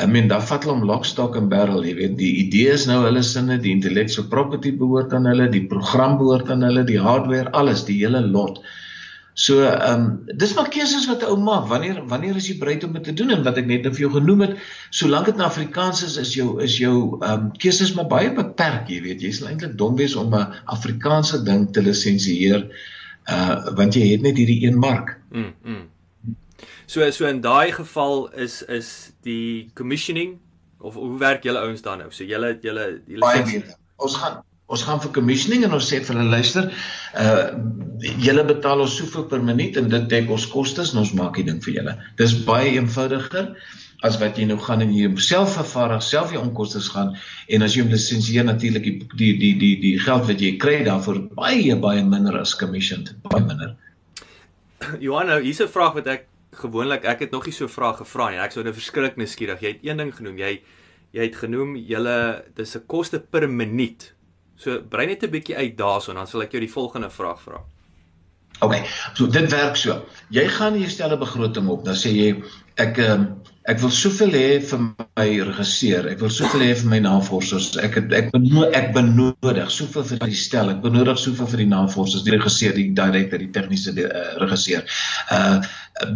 I 0.00 0.06
mean, 0.06 0.28
dan 0.28 0.40
vat 0.40 0.64
hulle 0.64 0.78
om 0.78 0.84
lock 0.88 1.04
stock 1.04 1.36
and 1.36 1.50
barrel, 1.50 1.84
jy 1.84 1.94
weet, 1.98 2.12
die 2.16 2.30
idee 2.46 2.70
is 2.72 2.86
nou 2.88 3.02
hulle 3.04 3.22
sinne, 3.26 3.58
die 3.60 3.72
intellectual 3.74 4.28
property 4.32 4.72
behoort 4.72 5.12
aan 5.12 5.26
hulle, 5.28 5.48
die 5.52 5.66
program 5.68 6.16
behoort 6.20 6.48
aan 6.54 6.62
hulle, 6.64 6.84
die 6.88 7.00
hardware, 7.00 7.50
alles, 7.58 7.84
die 7.84 7.98
hele 7.98 8.22
lot. 8.24 8.62
So, 9.40 9.62
ehm 9.64 10.02
um, 10.04 10.36
dis 10.36 10.52
maar 10.54 10.68
keuses 10.68 11.06
wat 11.08 11.22
'n 11.24 11.30
ou 11.32 11.38
maak. 11.40 11.68
Wanneer 11.68 12.02
wanneer 12.06 12.36
is 12.36 12.48
jy 12.48 12.58
bereid 12.58 12.84
om 12.84 12.92
dit 12.92 13.04
te 13.04 13.12
doen 13.12 13.30
en 13.30 13.42
wat 13.42 13.56
ek 13.56 13.66
net 13.66 13.86
nou 13.86 13.92
vir 13.94 14.02
jou 14.04 14.10
genoem 14.12 14.40
het, 14.44 14.56
solank 14.90 15.30
dit 15.30 15.36
na 15.36 15.46
Afrikaans 15.48 16.02
is, 16.04 16.16
is 16.20 16.34
jou 16.34 16.60
is 16.62 16.76
jou 16.78 17.16
ehm 17.22 17.32
um, 17.32 17.46
keuses 17.56 17.94
maar 17.96 18.08
baie 18.10 18.32
beperk, 18.36 18.90
jy 18.92 19.00
weet. 19.06 19.22
Jy 19.24 19.32
sal 19.32 19.48
eintlik 19.48 19.78
dom 19.80 19.96
wees 19.96 20.14
om 20.14 20.34
'n 20.34 20.52
Afrikaanse 20.76 21.40
ding 21.44 21.72
te 21.72 21.82
lisensieer 21.82 22.68
uh 23.30 23.72
want 23.80 23.94
jy 23.94 24.10
het 24.10 24.22
net 24.22 24.36
hierdie 24.36 24.60
een 24.66 24.78
mark. 24.78 25.16
Mm. 25.32 25.54
mm. 25.64 25.88
So 26.86 27.10
so 27.10 27.26
in 27.26 27.40
daai 27.40 27.72
geval 27.72 28.28
is 28.36 28.62
is 28.62 29.12
die 29.22 29.70
commissioning 29.74 30.38
of 30.80 30.94
hoe 30.94 31.18
werk 31.18 31.42
julle 31.42 31.64
ouens 31.64 31.80
dan 31.82 31.98
nou? 31.98 32.10
So 32.10 32.24
julle 32.24 32.58
julle 32.60 33.00
julle 33.06 33.64
ons 33.96 34.16
gaan 34.16 34.42
ons 34.70 34.86
gaan 34.86 35.02
vir 35.02 35.12
commissioning 35.16 35.66
en 35.66 35.74
ons 35.76 35.90
sê 35.92 35.98
vir 36.04 36.16
hulle 36.16 36.30
luister, 36.30 36.70
uh 37.18 37.44
julle 38.00 38.46
betaal 38.48 38.80
ons 38.80 38.94
soveel 38.96 39.26
per 39.28 39.42
minuut 39.44 39.76
en 39.76 39.88
dit 39.92 40.04
dek 40.08 40.30
ons 40.32 40.46
kostes 40.48 40.94
en 40.94 41.02
ons 41.02 41.10
maak 41.18 41.34
die 41.36 41.44
ding 41.44 41.58
vir 41.64 41.74
julle. 41.74 41.94
Dis 42.16 42.32
baie 42.46 42.70
eenvoudiger 42.78 43.50
as 44.06 44.16
wat 44.22 44.38
jy 44.40 44.46
nou 44.48 44.56
gaan 44.62 44.80
en 44.80 44.94
jy 44.94 45.10
self 45.20 45.58
vervaardig, 45.58 46.00
self 46.06 46.32
die 46.32 46.40
onkoste 46.40 46.80
gaan 46.86 47.12
en 47.52 47.66
as 47.66 47.76
jy 47.76 47.84
hom 47.84 47.92
lisensieer 47.92 48.46
natuurlik 48.48 48.86
die 48.86 48.96
die 49.20 49.32
die 49.42 49.52
die 49.60 49.74
die 49.82 49.94
geld 50.00 50.24
wat 50.30 50.40
jy 50.40 50.54
kry 50.62 50.78
daarvoor 50.86 51.20
baie 51.36 51.76
baie 51.76 52.04
minder 52.06 52.40
as 52.40 52.54
commissioned, 52.56 53.12
baie 53.26 53.42
minder. 53.44 53.76
Johan, 54.98 55.28
nou 55.28 55.40
hier's 55.42 55.60
'n 55.60 55.68
vraag 55.68 55.94
wat 56.00 56.06
ek 56.06 56.26
gewoonlik 56.62 57.04
ek 57.04 57.26
het 57.26 57.30
nog 57.32 57.44
nie 57.46 57.52
so 57.52 57.68
vrae 57.68 57.94
gevra 58.00 58.30
nie. 58.30 58.38
Ek 58.38 58.52
sou 58.52 58.64
nou 58.64 58.72
verskriklik 58.72 59.16
nuuskierig. 59.16 59.60
Jy 59.60 59.68
het 59.68 59.84
een 59.84 59.96
ding 59.96 60.14
genoem. 60.14 60.38
Jy 60.38 60.62
jy 61.12 61.22
het 61.26 61.36
genoem 61.36 61.76
julle 61.76 62.44
dis 62.56 62.76
'n 62.76 62.86
koste 62.86 63.20
per 63.20 63.48
minuut. 63.48 64.12
So 64.60 64.80
brei 64.92 65.06
net 65.06 65.22
'n 65.24 65.30
bietjie 65.32 65.56
uit 65.56 65.76
daarson 65.76 66.14
dan 66.14 66.26
sal 66.26 66.42
ek 66.42 66.52
jou 66.52 66.60
die 66.60 66.72
volgende 66.72 67.10
vraag 67.10 67.40
vra. 67.40 67.60
OK. 68.60 68.74
So 69.14 69.26
dit 69.26 69.48
werk 69.50 69.76
so. 69.76 70.02
Jy 70.28 70.44
gaan 70.48 70.74
hier 70.76 70.90
stel 70.92 71.12
'n 71.12 71.18
begroting 71.18 71.68
op. 71.68 71.84
Dan 71.84 71.96
sê 71.96 72.12
jy 72.12 72.42
ek 72.76 72.98
ehm 72.98 73.24
ek 73.70 73.78
wil 73.78 73.90
soveel 73.90 74.32
hê 74.34 74.60
vir 74.60 74.80
my 74.80 75.28
regisseur. 75.48 76.08
Ek 76.08 76.20
wil 76.20 76.30
soveel 76.30 76.60
hê 76.60 76.74
vir 76.74 76.90
my 76.90 76.98
navorsers. 76.98 77.76
Ek 77.76 77.94
het, 77.94 78.12
ek 78.12 78.30
benodig 78.32 78.74
ek 78.74 78.92
benodig 78.92 79.70
soveel 79.70 80.04
vir 80.04 80.18
die 80.18 80.36
stel. 80.36 80.70
Ek 80.70 80.80
benodig 80.82 81.18
soveel 81.18 81.46
vir 81.46 81.58
die 81.64 81.70
navorsers, 81.70 82.24
die 82.24 82.36
regisseur, 82.36 82.74
die 82.74 82.92
direkteur, 82.92 83.38
die 83.38 83.52
tegniese 83.52 83.94
uh, 83.96 84.36
regisseur. 84.44 84.84
Uh 85.30 85.60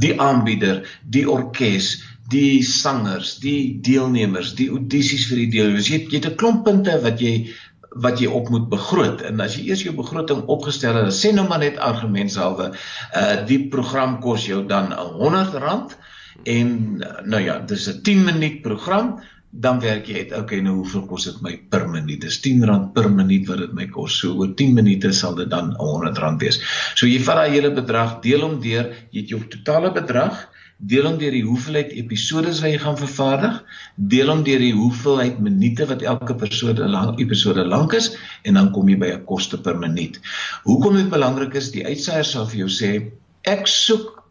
die 0.01 0.15
aanbieder, 0.21 0.85
die 1.13 1.27
orkes, 1.29 2.03
die 2.33 2.63
sangers, 2.63 3.39
die 3.39 3.81
deelnemers, 3.85 4.55
die 4.57 4.71
audisies 4.73 5.27
vir 5.29 5.43
die 5.43 5.51
deelnemers. 5.53 5.91
Jy, 5.91 6.07
jy 6.09 6.21
het 6.23 6.31
'n 6.31 6.37
klomp 6.41 6.65
punte 6.65 6.97
wat 7.03 7.21
jy 7.21 7.53
wat 7.95 8.21
jy 8.21 8.27
op 8.27 8.49
moet 8.51 8.69
begroot. 8.69 9.23
En 9.27 9.41
as 9.45 9.57
jy 9.59 9.69
eers 9.69 9.85
jou 9.87 9.95
begroting 9.97 10.45
opgestel 10.51 10.99
het, 10.99 11.15
sê 11.15 11.33
nou 11.35 11.47
maar 11.49 11.63
net 11.63 11.79
argumentshalwe, 11.79 12.73
uh 13.21 13.37
die 13.49 13.61
program 13.71 14.19
kos 14.25 14.49
jou 14.51 14.65
dan 14.67 14.93
R100 14.93 15.95
en 16.51 16.69
nou 17.25 17.41
ja, 17.43 17.59
dis 17.59 17.89
'n 17.89 18.03
10 18.03 18.25
minuut 18.25 18.63
program, 18.63 19.21
dan 19.55 19.79
werk 19.81 20.09
jy 20.11 20.25
uit, 20.25 20.33
okay, 20.35 20.59
nou 20.61 20.75
hoeveel 20.81 21.05
kos 21.07 21.29
dit 21.29 21.43
my 21.43 21.53
per 21.71 21.87
minuut? 21.89 22.21
Dis 22.21 22.41
R10 22.41 22.93
per 22.95 23.11
minuut 23.11 23.47
wat 23.47 23.59
dit 23.59 23.73
my 23.73 23.87
kos. 23.87 24.19
So 24.19 24.35
oor 24.35 24.55
10 24.59 24.75
minute 24.75 25.13
sal 25.13 25.35
dit 25.39 25.51
dan 25.51 25.77
R100 25.79 26.41
wees. 26.43 26.59
So 26.95 27.07
jy 27.07 27.21
vat 27.23 27.37
daai 27.37 27.55
hele 27.55 27.71
bedrag, 27.71 28.21
deel 28.25 28.43
hom 28.43 28.59
deur, 28.61 28.91
jy 29.13 29.21
het 29.21 29.31
jou 29.31 29.41
totale 29.51 29.93
bedrag, 29.95 30.49
deel 30.79 31.07
hom 31.07 31.19
deur 31.19 31.35
die 31.35 31.45
hoeveelheid 31.45 31.93
episode 31.95 32.51
wat 32.51 32.73
jy 32.73 32.79
gaan 32.83 32.99
vervaardig, 32.99 33.61
deel 33.97 34.33
hom 34.33 34.43
deur 34.47 34.59
die 34.59 34.75
hoeveelheid 34.75 35.39
minute 35.45 35.87
wat 35.91 36.03
elke 36.03 36.35
episode 36.35 36.89
lank 36.91 37.21
episode 37.23 37.65
lank 37.65 37.95
is 37.95 38.11
en 38.45 38.59
dan 38.59 38.73
kom 38.73 38.89
jy 38.89 38.99
by 38.99 39.13
'n 39.15 39.25
koste 39.25 39.61
per 39.61 39.79
minuut. 39.79 40.21
Hoekom 40.65 40.97
dit 40.97 41.11
belangrik 41.11 41.55
is, 41.55 41.71
die 41.71 41.87
uitsaier 41.87 42.25
sal 42.25 42.47
vir 42.47 42.67
jou 42.67 42.69
sê, 42.69 43.13
ek 43.45 43.67
soek 43.67 44.25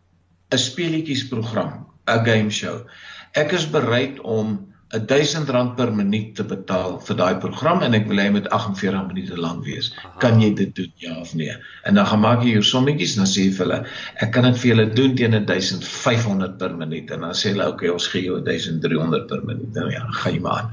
'n 0.51 0.57
speletjiesprogram 0.57 1.85
'n 2.07 2.25
game 2.25 2.51
show. 2.51 2.85
Ek 3.33 3.53
is 3.53 3.65
bereid 3.65 4.19
om 4.19 4.72
R1000 4.93 5.73
per 5.77 5.91
minuut 5.95 6.35
te 6.37 6.43
betaal 6.45 6.99
vir 7.01 7.17
daai 7.17 7.39
program 7.41 7.81
en 7.85 7.97
ek 7.97 8.05
wil 8.09 8.21
hy 8.21 8.27
met 8.35 8.49
48 8.53 9.07
minute 9.09 9.37
lank 9.41 9.65
wees. 9.65 9.89
Aha. 9.97 10.11
Kan 10.21 10.41
jy 10.41 10.51
dit 10.59 10.73
doen 10.77 10.91
ja 11.01 11.15
of 11.21 11.33
nee? 11.39 11.55
En 11.89 11.97
dan 11.97 12.05
gaan 12.09 12.21
maak 12.21 12.43
jy 12.45 12.53
jou 12.59 12.65
sommetjies 12.69 13.15
en 13.15 13.23
dan 13.23 13.31
sê 13.31 13.47
jy 13.47 13.55
vir 13.57 13.65
hulle, 13.65 13.79
ek 14.25 14.33
kan 14.35 14.47
dit 14.49 14.59
vir 14.61 14.71
julle 14.71 14.87
doen 14.99 15.15
teen 15.17 15.37
1500 15.39 16.57
per 16.61 16.77
minuut 16.77 17.13
en 17.15 17.27
dan 17.27 17.37
sê 17.37 17.55
hulle, 17.55 17.69
okay, 17.73 17.89
ons 17.89 18.09
gee 18.13 18.27
jou 18.27 18.39
1300 18.39 19.29
per 19.31 19.41
minuut. 19.49 19.69
Nou 19.73 19.89
ja, 19.91 20.05
gaan 20.21 20.37
jy 20.37 20.43
maar. 20.45 20.69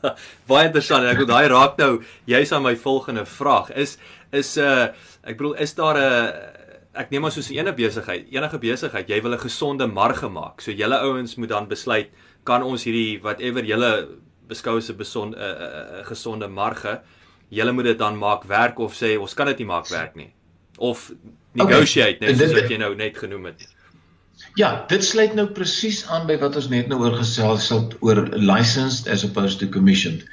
Baie 0.50 0.70
interessant. 0.70 1.06
Ek 1.06 1.22
wil 1.22 1.30
daai 1.30 1.50
raak 1.52 1.78
nou 1.78 1.92
jy's 2.30 2.50
aan 2.56 2.66
my 2.66 2.74
volgende 2.78 3.26
vraag. 3.26 3.70
Is 3.78 3.98
is 4.32 4.56
'n 4.58 4.66
uh, 4.66 4.88
ek 5.26 5.38
bedoel 5.38 5.54
is 5.62 5.74
daar 5.74 5.98
'n 5.98 6.02
uh, 6.02 6.58
ek 6.94 7.10
neem 7.10 7.22
maar 7.22 7.32
soos 7.32 7.50
'n 7.50 7.58
ene 7.58 7.72
besigheid, 7.72 8.26
enige 8.34 8.58
besigheid, 8.58 9.08
jy 9.08 9.22
wil 9.22 9.34
'n 9.34 9.46
gesonde 9.46 9.86
marge 9.86 10.28
maak. 10.28 10.60
So 10.60 10.72
julle 10.72 10.98
ouens 10.98 11.36
moet 11.36 11.48
dan 11.48 11.68
besluit, 11.68 12.10
kan 12.44 12.62
ons 12.62 12.84
hierdie 12.84 13.20
whatever 13.22 13.64
julle 13.64 13.90
beskou 14.50 14.76
as 14.78 14.90
'n 14.90 14.96
besonde 14.96 15.36
'n 15.36 15.40
uh, 15.40 15.66
uh, 15.66 16.00
uh, 16.00 16.06
gesonde 16.06 16.48
marge, 16.48 17.00
julle 17.48 17.72
moet 17.72 17.84
dit 17.84 17.98
dan 17.98 18.18
maak 18.18 18.44
werk 18.44 18.78
of 18.78 18.94
sê 18.94 19.18
ons 19.18 19.34
kan 19.34 19.46
dit 19.46 19.58
nie 19.58 19.66
maak 19.66 19.88
werk 19.88 20.16
nie. 20.16 20.32
Of 20.78 21.12
negotiate 21.52 22.16
okay. 22.16 22.28
net 22.28 22.38
soos 22.38 22.56
wat 22.56 22.70
jy 22.70 22.78
nou 22.78 22.94
net 22.94 23.18
genoem 23.18 23.50
het. 23.50 23.68
Ja, 24.58 24.84
dit 24.88 25.04
sluit 25.04 25.34
nou 25.36 25.46
presies 25.54 26.00
aan 26.08 26.26
by 26.26 26.36
wat 26.40 26.56
ons 26.56 26.70
net 26.72 26.88
nou 26.90 27.00
oor 27.02 27.16
gesels 27.18 27.68
het 27.74 27.96
oor 28.00 28.22
licensed 28.34 29.08
as 29.08 29.24
opposed 29.26 29.60
to 29.60 29.68
commissioned. 29.68 30.24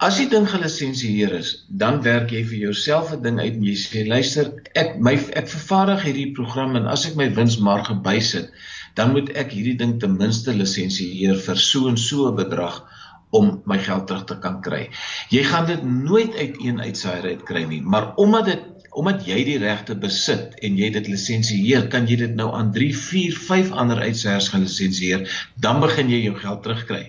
As 0.00 0.16
die 0.20 0.28
ding 0.32 0.46
gelisensieer 0.48 1.32
is, 1.36 1.50
dan 1.82 2.00
werk 2.04 2.32
jy 2.32 2.44
vir 2.48 2.60
jouself 2.66 3.12
'n 3.12 3.22
ding 3.22 3.40
uit 3.40 3.54
en 3.58 3.64
jy 3.64 3.76
sê 3.76 4.06
luister, 4.06 4.52
ek 4.74 4.96
my 4.98 5.14
ek 5.36 5.48
vervaardig 5.48 6.06
hierdie 6.08 6.30
program 6.38 6.76
en 6.76 6.86
as 6.86 7.06
ek 7.08 7.16
my 7.16 7.28
winsmarge 7.36 7.96
bysit, 8.06 8.48
dan 8.94 9.12
moet 9.12 9.30
ek 9.38 9.52
hierdie 9.52 9.76
ding 9.78 9.98
ten 10.00 10.16
minste 10.16 10.54
lisensieer 10.56 11.38
vir 11.38 11.56
so 11.56 11.88
en 11.88 11.96
so 11.96 12.28
'n 12.30 12.36
bedrag 12.36 12.82
om 13.30 13.62
my 13.66 13.78
geld 13.78 14.06
terug 14.06 14.24
te 14.26 14.36
kan 14.42 14.60
kry. 14.62 14.88
Jy 15.30 15.44
gaan 15.46 15.66
dit 15.66 15.82
nooit 15.86 16.34
uit 16.34 16.56
een 16.58 16.80
uitsaaier 16.80 17.24
uit 17.24 17.42
kry 17.46 17.64
nie, 17.64 17.82
maar 17.82 18.14
omdat 18.16 18.44
dit 18.44 18.62
omdat 18.90 19.22
jy 19.22 19.44
die 19.46 19.58
regte 19.62 19.94
besit 19.94 20.56
en 20.66 20.76
jy 20.76 20.88
dit 20.90 21.06
lisensieer, 21.06 21.84
kan 21.92 22.08
jy 22.10 22.16
dit 22.24 22.32
nou 22.34 22.48
aan 22.58 22.72
3, 22.74 22.90
4, 22.96 23.36
5 23.38 23.70
ander 23.70 24.00
uitsaaiers 24.02 24.48
gaan 24.50 24.64
lisensieer, 24.66 25.28
dan 25.62 25.78
begin 25.80 26.10
jy 26.10 26.24
jou 26.24 26.34
geld 26.34 26.62
terugkry. 26.66 27.04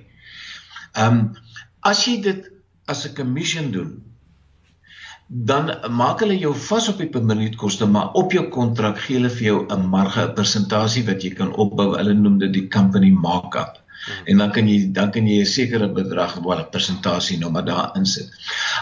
Ehm 0.94 1.18
um, 1.18 1.24
as 1.82 2.04
jy 2.06 2.20
dit 2.22 2.52
as 2.86 3.08
'n 3.08 3.16
commission 3.18 3.72
doen, 3.72 4.11
dan 5.32 5.70
maak 5.96 6.20
hulle 6.20 6.36
jou 6.36 6.52
vas 6.68 6.90
op 6.92 6.98
die 7.00 7.08
per 7.12 7.24
minuut 7.24 7.54
koste, 7.56 7.86
maar 7.88 8.18
op 8.20 8.34
jou 8.36 8.44
kontrak 8.52 8.98
gee 9.00 9.16
hulle 9.16 9.30
vir 9.32 9.46
jou 9.46 9.60
'n 9.72 9.86
marge, 9.88 10.26
'n 10.28 10.34
persentasie 10.36 11.06
wat 11.08 11.24
jy 11.24 11.30
kan 11.36 11.54
opbou. 11.56 11.96
Hulle 11.96 12.14
noem 12.14 12.38
dit 12.40 12.54
die 12.54 12.68
company 12.68 13.12
markup. 13.12 13.80
En 14.26 14.38
dan 14.38 14.52
kan 14.52 14.68
jy 14.68 14.92
dan 14.92 15.12
kan 15.12 15.28
jy 15.28 15.40
'n 15.42 15.46
sekere 15.46 15.88
bedrag 15.88 16.38
of 16.38 16.58
'n 16.58 16.70
persentasie 16.72 17.38
nou 17.40 17.52
maar 17.52 17.66
daar 17.66 17.92
insit. 17.96 18.30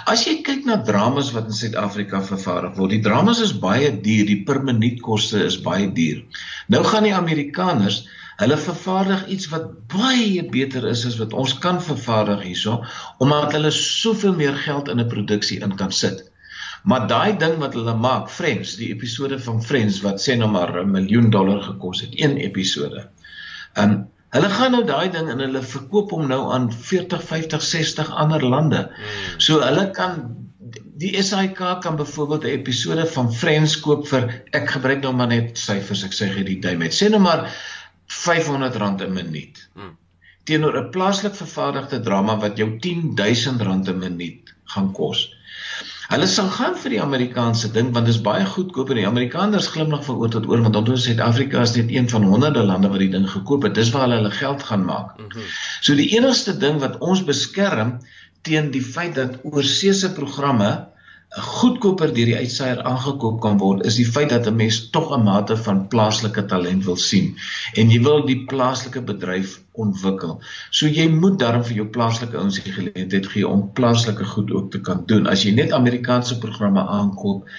As 0.06 0.26
jy 0.26 0.42
kyk 0.42 0.66
na 0.66 0.82
dramas 0.82 1.32
wat 1.32 1.46
in 1.46 1.54
Suid-Afrika 1.54 2.22
vervaardig 2.22 2.76
word, 2.78 2.90
die 2.90 3.02
dramas 3.02 3.42
is 3.42 3.60
baie 3.60 4.02
duur, 4.02 4.26
die 4.26 4.44
per 4.44 4.64
minuut 4.64 5.02
koste 5.02 5.46
is 5.46 5.62
baie 5.62 5.92
duur. 5.94 6.24
Nou 6.68 6.84
gaan 6.84 7.04
die 7.04 7.14
Amerikaners 7.16 8.08
Hulle 8.40 8.58
vervaardig 8.58 9.28
iets 9.28 9.50
wat 9.52 9.88
baie 9.92 10.44
beter 10.50 10.88
is 10.88 11.06
as 11.06 11.18
wat 11.20 11.34
ons 11.34 11.58
kan 11.60 11.82
vervaardig 11.82 12.42
hierso 12.42 12.86
omdat 13.18 13.52
hulle 13.52 13.72
soveel 13.72 14.34
meer 14.34 14.56
geld 14.56 14.88
in 14.88 15.00
'n 15.00 15.08
produksie 15.08 15.60
in 15.60 15.76
kan 15.76 15.92
sit. 15.92 16.29
Maar 16.84 17.08
daai 17.08 17.38
ding 17.38 17.58
wat 17.58 17.74
hulle 17.74 17.96
maak, 17.96 18.30
Friends, 18.30 18.76
die 18.76 18.90
episode 18.94 19.40
van 19.40 19.64
Friends 19.64 20.02
wat 20.02 20.22
sê 20.24 20.38
nou 20.38 20.50
maar 20.52 20.80
'n 20.82 20.92
miljoen 20.92 21.30
dollar 21.30 21.62
gekos 21.62 22.02
het, 22.02 22.14
een 22.14 22.38
episode. 22.38 23.10
Um 23.76 24.08
Hulle 24.30 24.50
gaan 24.54 24.76
nou 24.76 24.84
daai 24.86 25.10
ding 25.10 25.30
en 25.32 25.40
hulle 25.42 25.62
verkoop 25.66 26.12
hom 26.14 26.28
nou 26.30 26.52
aan 26.54 26.68
40, 26.72 27.24
50, 27.24 27.64
60 27.66 28.12
ander 28.24 28.44
lande. 28.46 28.84
Hmm. 28.94 29.40
So 29.42 29.64
hulle 29.64 29.88
kan 29.96 30.20
die 31.02 31.16
SAK 31.24 31.82
kan 31.82 31.96
byvoorbeeld 31.98 32.44
'n 32.44 32.54
episode 32.60 33.06
van 33.08 33.34
Friends 33.34 33.80
koop 33.80 34.08
vir 34.08 34.28
ek 34.52 34.70
gebruik 34.70 35.02
nou 35.02 35.14
maar 35.14 35.28
net 35.28 35.58
syfers, 35.58 36.04
ek 36.04 36.14
sê 36.14 36.30
gee 36.34 36.44
die 36.44 36.60
tyd 36.60 36.78
met. 36.78 36.94
Sê 36.94 37.10
nou 37.10 37.22
maar 37.22 37.50
R500 38.08 39.02
'n 39.08 39.14
minuut. 39.14 39.70
Hmm. 39.74 39.98
Teenoor 40.44 40.78
'n 40.78 40.92
plaaslik 40.92 41.36
vervaardigde 41.36 42.00
drama 42.00 42.38
wat 42.38 42.58
jou 42.58 42.70
R10000 42.78 43.90
'n 43.90 44.00
minuut 44.00 44.54
gaan 44.66 44.92
kos. 44.94 45.34
Hulle 46.10 46.26
sal 46.26 46.48
gaan 46.50 46.74
vir 46.82 46.94
die 46.96 47.02
Amerikaanse 47.04 47.70
ding 47.74 47.92
want 47.94 48.08
dit 48.10 48.16
is 48.16 48.24
baie 48.26 48.46
goedkoop 48.52 48.90
en 48.90 48.98
die 48.98 49.08
Amerikaners 49.10 49.68
glimlag 49.74 50.02
van 50.08 50.18
oor 50.22 50.32
tot 50.34 50.48
oor 50.50 50.64
want 50.66 50.80
onthou 50.80 50.96
Suid-Afrika 50.98 51.62
is 51.62 51.76
net 51.76 51.92
een 51.94 52.10
van 52.10 52.26
honderde 52.26 52.64
lande 52.66 52.90
wat 52.90 53.04
die 53.04 53.12
ding 53.14 53.28
gekoop 53.30 53.68
het. 53.68 53.76
Dis 53.78 53.92
waar 53.94 54.08
hulle 54.08 54.18
hulle 54.18 54.32
geld 54.34 54.66
gaan 54.70 54.88
maak. 54.88 55.12
Mm 55.20 55.28
-hmm. 55.30 55.52
So 55.86 55.94
die 56.00 56.10
enigste 56.18 56.58
ding 56.58 56.80
wat 56.82 56.98
ons 56.98 57.22
beskerm 57.28 58.00
teen 58.42 58.72
die 58.74 58.82
feit 58.82 59.14
dat 59.16 59.38
oorseese 59.44 60.10
programme 60.18 60.72
goedkoper 61.30 62.10
deur 62.14 62.26
die 62.26 62.38
uitsaaier 62.42 62.80
aangekoop 62.90 63.38
kan 63.42 63.60
word 63.62 63.84
is 63.86 64.00
die 64.00 64.08
feit 64.08 64.32
dat 64.34 64.48
'n 64.48 64.56
mens 64.56 64.90
tog 64.90 65.12
'n 65.14 65.24
mate 65.24 65.58
van 65.58 65.88
plaaslike 65.88 66.46
talent 66.46 66.86
wil 66.86 66.98
sien 66.98 67.36
en 67.76 67.90
jy 67.90 68.00
wil 68.02 68.26
die 68.26 68.46
plaaslike 68.46 69.02
bedryf 69.02 69.62
ontwikkel. 69.74 70.42
So 70.72 70.88
jy 70.88 71.08
moet 71.08 71.40
daarom 71.40 71.64
vir 71.64 71.76
jou 71.76 71.88
plaaslike 71.88 72.38
ouens 72.38 72.60
die 72.64 72.74
geleentheid 72.74 73.28
gee 73.28 73.48
om 73.48 73.72
plaaslike 73.74 74.26
goed 74.26 74.52
ook 74.52 74.72
te 74.72 74.82
kan 74.82 75.06
doen. 75.06 75.28
As 75.28 75.44
jy 75.44 75.52
net 75.52 75.72
Amerikaanse 75.72 76.38
programme 76.38 76.88
aankoop, 76.88 77.50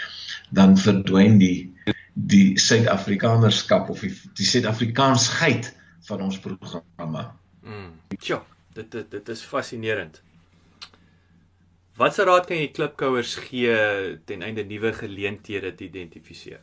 dan 0.51 0.77
verdwyn 0.77 1.39
die 1.39 1.73
die 2.15 2.59
Suid-Afrikanerskap 2.59 3.89
of 3.89 4.01
die, 4.01 4.13
die 4.35 4.47
Suid-Afrikaansheid 4.47 5.77
van 6.09 6.23
ons 6.23 6.39
programme. 6.39 7.31
Mm. 7.63 7.93
Tjoh, 8.19 8.43
dit 8.75 8.91
dit 8.91 9.11
dit 9.11 9.29
is 9.29 9.41
fascinerend. 9.41 10.21
Wat 12.01 12.15
se 12.17 12.25
raad 12.25 12.47
kan 12.49 12.57
jy 12.57 12.71
klipkouers 12.73 13.35
gee 13.45 13.73
ten 14.25 14.41
einde 14.47 14.63
nuwe 14.65 14.93
geleenthede 14.97 15.75
te 15.77 15.85
identifiseer? 15.85 16.63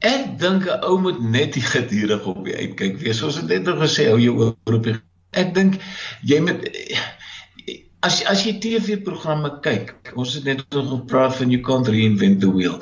Ek 0.00 0.38
dink 0.40 0.64
'n 0.64 0.84
ou 0.88 0.96
moet 1.04 1.18
net 1.20 1.52
die 1.58 1.64
gedurig 1.74 2.24
op 2.32 2.40
die 2.44 2.56
uitkyk 2.56 2.96
wees. 3.02 3.20
Ons 3.22 3.36
het 3.40 3.50
net 3.52 3.68
nog 3.68 3.82
gesê 3.84 4.06
hou 4.08 4.16
jou 4.20 4.36
oor 4.38 4.78
op 4.78 4.88
die 4.88 4.94
Ek 5.36 5.52
dink 5.58 5.76
jy 6.24 6.38
moet 6.40 6.64
as 8.08 8.22
as 8.32 8.44
jy 8.46 8.54
TV-programme 8.64 9.50
kyk, 9.66 9.92
ons 10.16 10.32
het 10.38 10.48
net 10.48 10.64
nog 10.72 10.88
gepraat 10.94 11.36
van 11.36 11.52
you 11.52 11.60
can't 11.68 11.88
reinvent 11.92 12.40
the 12.40 12.48
wheel. 12.52 12.78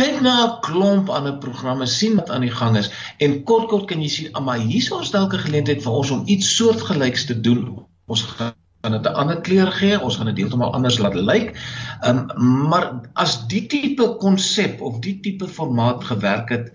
Kyk 0.00 0.22
na 0.24 0.36
'n 0.46 0.60
klomp 0.64 1.12
ander 1.12 1.36
programme, 1.44 1.86
sien 1.86 2.16
wat 2.16 2.30
aan 2.30 2.46
die 2.48 2.56
gang 2.60 2.78
is 2.80 2.88
en 3.18 3.42
kort 3.44 3.68
kort 3.68 3.86
kan 3.92 4.00
jy 4.00 4.08
sien, 4.08 4.32
maar 4.44 4.58
hier 4.58 4.80
is 4.80 4.90
ons 4.90 5.10
dalk 5.10 5.34
'n 5.34 5.44
geleentheid 5.44 5.82
vir 5.82 5.92
ons 5.92 6.10
om 6.16 6.24
iets 6.26 6.56
soortgelyks 6.56 7.26
te 7.26 7.40
doen. 7.40 7.84
Ons 8.06 8.22
gaan 8.22 8.54
gaan 8.80 8.92
dit 8.92 9.06
'n 9.06 9.14
ander 9.14 9.40
kleur 9.40 9.72
gee, 9.72 10.00
ons 10.00 10.16
gaan 10.16 10.26
dit 10.26 10.36
heeltemal 10.36 10.72
anders 10.72 10.98
laat 10.98 11.14
lyk. 11.14 11.52
Ehm 12.00 12.18
um, 12.18 12.68
maar 12.68 13.00
as 13.12 13.46
die 13.46 13.66
tipe 13.66 14.16
konsep 14.18 14.80
of 14.80 14.98
die 14.98 15.20
tipe 15.20 15.48
formaat 15.48 16.04
gewerk 16.04 16.48
het 16.48 16.72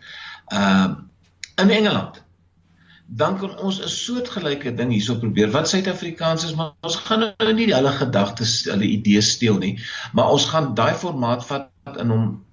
ehm 0.48 0.92
uh, 0.92 0.96
in 1.56 1.70
Engeland 1.70 2.24
dan 3.06 3.38
kan 3.38 3.58
ons 3.58 3.82
'n 3.82 3.88
soortgelyke 3.88 4.74
ding 4.74 4.92
hierso 4.92 5.16
probeer. 5.16 5.52
Wat 5.52 5.70
Suid-Afrikaans 5.70 6.44
is, 6.44 6.56
maar 6.56 6.72
ons 6.82 6.96
gaan 6.96 7.20
nou 7.38 7.54
nie 7.54 7.74
hulle 7.74 7.92
gedagtes, 7.92 8.64
hulle 8.64 8.84
idees 8.84 9.32
steel 9.32 9.58
nie, 9.58 9.80
maar 10.14 10.30
ons 10.30 10.46
gaan 10.46 10.74
daai 10.74 10.94
formaat 10.94 11.46
vat 11.46 11.70
in 11.98 12.10
hom 12.10 12.46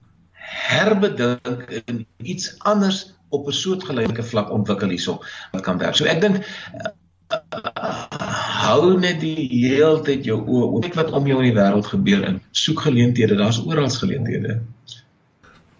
herbedink 0.69 1.71
in 1.87 2.07
iets 2.17 2.59
anders 2.59 3.15
op 3.29 3.47
'n 3.49 3.53
soortgelyke 3.53 4.23
vlak 4.23 4.51
ontwikkel 4.51 4.89
hierso 4.89 5.23
wat 5.53 5.63
kan 5.63 5.79
werk. 5.79 5.97
So 5.97 6.05
ek 6.05 6.21
dink 6.21 6.45
hou 8.63 8.99
net 9.01 9.21
die 9.23 9.49
heeltyd 9.51 10.27
jou 10.27 10.39
oë 10.43 10.69
oop. 10.69 10.85
Kyk 10.85 10.99
wat 11.01 11.13
om 11.17 11.27
jou 11.29 11.41
in 11.41 11.51
die 11.51 11.57
wêreld 11.57 11.89
gebeur 11.91 12.25
in. 12.29 12.41
Soek 12.57 12.85
geleenthede. 12.87 13.37
Daar's 13.41 13.61
oral 13.67 13.91
geleenthede. 13.91 14.61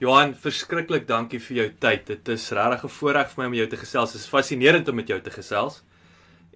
Johan 0.03 0.35
verskriklik 0.35 1.07
dankie 1.07 1.39
vir 1.41 1.57
jou 1.61 1.69
tyd. 1.85 2.07
Dit 2.07 2.29
is 2.35 2.51
regtig 2.51 2.85
'n 2.85 2.95
voorreg 2.99 3.31
vir 3.31 3.43
my 3.43 3.47
om 3.47 3.55
jou 3.55 3.67
te 3.67 3.77
gesels. 3.77 4.15
Is 4.15 4.27
fascinerend 4.27 4.89
om 4.89 4.95
met 4.95 5.09
jou 5.09 5.21
te 5.21 5.31
gesels. 5.31 5.83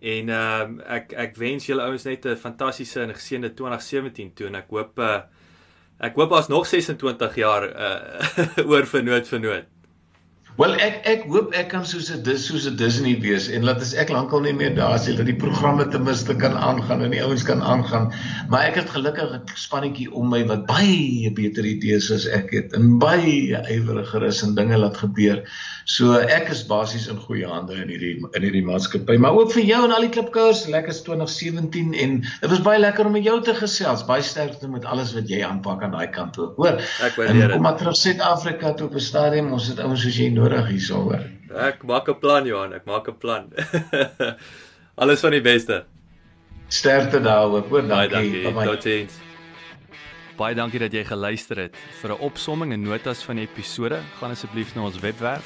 En 0.01 0.29
ehm 0.29 0.81
uh, 0.81 0.95
ek 0.97 1.13
ek 1.13 1.37
wens 1.37 1.67
julle 1.67 1.83
ouens 1.83 2.05
net 2.05 2.27
'n 2.27 2.37
fantastiese 2.37 3.01
en 3.01 3.15
geseënde 3.15 3.55
2017 3.55 4.35
toe 4.35 4.47
en 4.47 4.55
ek 4.55 4.67
hoop 4.69 4.99
uh, 4.99 5.21
ek 5.99 6.15
hoop 6.15 6.31
daar's 6.31 6.49
nog 6.49 6.67
26 6.67 7.35
jaar 7.35 7.65
uh, 7.65 8.67
oor 8.71 8.85
vir 8.87 9.03
nood 9.03 9.29
vir 9.29 9.41
nood 9.41 9.65
Wel 10.57 10.73
ek 10.81 11.03
ek 11.05 11.25
hoop 11.29 11.51
ek 11.53 11.67
kan 11.69 11.83
soos 11.85 12.07
'n 12.09 12.23
dis 12.25 12.47
soos 12.49 12.65
'n 12.65 12.79
Disney 12.81 13.19
wees 13.21 13.51
en 13.53 13.67
laat 13.69 13.83
as 13.85 13.93
ek 13.93 14.09
lankal 14.09 14.41
nie 14.41 14.55
meer 14.57 14.73
daar 14.75 14.95
is 14.97 15.05
dat 15.05 15.27
die 15.29 15.37
programme 15.37 15.85
ten 15.93 16.03
minste 16.03 16.33
kan 16.33 16.57
aangaan 16.57 17.03
en 17.05 17.13
die 17.13 17.21
ouens 17.21 17.45
kan 17.45 17.61
aangaan. 17.61 18.09
Maar 18.49 18.65
ek 18.71 18.81
het 18.81 18.89
gelukkig 18.89 19.35
'n 19.37 19.43
spannetjie 19.53 20.09
om 20.09 20.31
my 20.33 20.47
wat 20.49 20.65
baie 20.67 21.29
beter 21.31 21.65
idees 21.65 22.11
as 22.11 22.25
ek 22.25 22.55
het 22.57 22.73
en 22.73 22.97
baie 22.99 23.53
ywerigger 23.69 24.25
is 24.25 24.43
en 24.43 24.55
dinge 24.55 24.79
laat 24.79 24.97
gebeur. 24.97 25.45
So 25.85 26.17
ek 26.17 26.49
is 26.49 26.65
basies 26.65 27.07
in 27.07 27.21
goeie 27.21 27.47
hande 27.47 27.75
in 27.75 27.89
hierdie 27.93 28.17
in 28.33 28.43
hierdie 28.43 28.65
maatskappy. 28.65 29.19
Maar 29.19 29.37
ook 29.37 29.53
vir 29.53 29.63
jou 29.63 29.85
en 29.85 29.93
al 29.93 30.09
die 30.09 30.09
klipkouers, 30.09 30.67
lekker 30.67 30.93
2017 31.05 31.93
en 31.93 32.25
dit 32.41 32.51
was 32.51 32.63
baie 32.63 32.81
lekker 32.81 33.05
om 33.07 33.13
met 33.13 33.25
jou 33.25 33.43
te 33.43 33.55
gesels. 33.55 34.07
Baie 34.07 34.23
sterkte 34.23 34.69
met 34.69 34.85
alles 34.85 35.13
wat 35.13 35.29
jy 35.29 35.45
aanpak 35.45 35.83
aan 35.83 35.93
daai 35.93 36.09
kant 36.09 36.33
toe. 36.33 36.49
Hoor. 36.57 36.81
Ek 37.05 37.15
waardeer 37.21 37.43
dit. 37.43 37.53
Kom 37.53 37.63
maar 37.63 37.77
terug 37.77 37.97
Suid-Afrika 37.97 38.73
toe 38.73 38.89
op 38.89 38.95
'n 38.95 39.01
stadium. 39.01 39.53
Ons 39.53 39.69
het 39.69 39.79
ouens 39.79 40.01
soos 40.03 40.17
jy 40.17 40.31
nou 40.31 40.46
nodig 40.49 40.69
hierso 40.75 40.95
hoor. 41.09 41.23
Ek 41.67 41.83
maak 41.87 42.09
'n 42.09 42.19
plan 42.21 42.47
Johan, 42.47 42.73
ek 42.73 42.85
maak 42.87 43.09
'n 43.09 43.19
plan. 43.19 43.53
Alles 45.01 45.21
van 45.21 45.31
die 45.31 45.41
beste. 45.41 45.85
Sterkte 46.69 47.21
daaroor. 47.21 47.63
Goed, 47.69 47.89
dankie. 47.89 48.53
Totsiens. 48.53 49.13
Baie 50.37 50.55
dankie 50.55 50.79
dat 50.79 50.93
jy 50.93 51.05
geluister 51.05 51.57
het. 51.57 51.77
Vir 52.01 52.11
'n 52.13 52.21
opsomming 52.21 52.73
en 52.73 52.83
notas 52.83 53.23
van 53.25 53.37
die 53.37 53.49
episode, 53.49 54.01
gaan 54.21 54.31
asseblief 54.31 54.75
na 54.75 54.83
ons 54.83 55.01
webwerf 55.01 55.45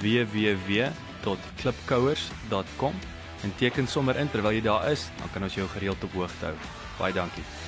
www.klipkouers.com 0.00 2.94
en 3.42 3.54
teken 3.58 3.86
sommer 3.86 4.16
in 4.16 4.30
terwyl 4.30 4.52
jy 4.52 4.62
daar 4.62 4.90
is, 4.90 5.10
dan 5.18 5.28
kan 5.32 5.42
ons 5.42 5.54
jou 5.54 5.68
gereeld 5.68 6.04
op 6.04 6.12
hoogte 6.12 6.44
hou. 6.46 6.54
Baie 6.98 7.12
dankie. 7.12 7.61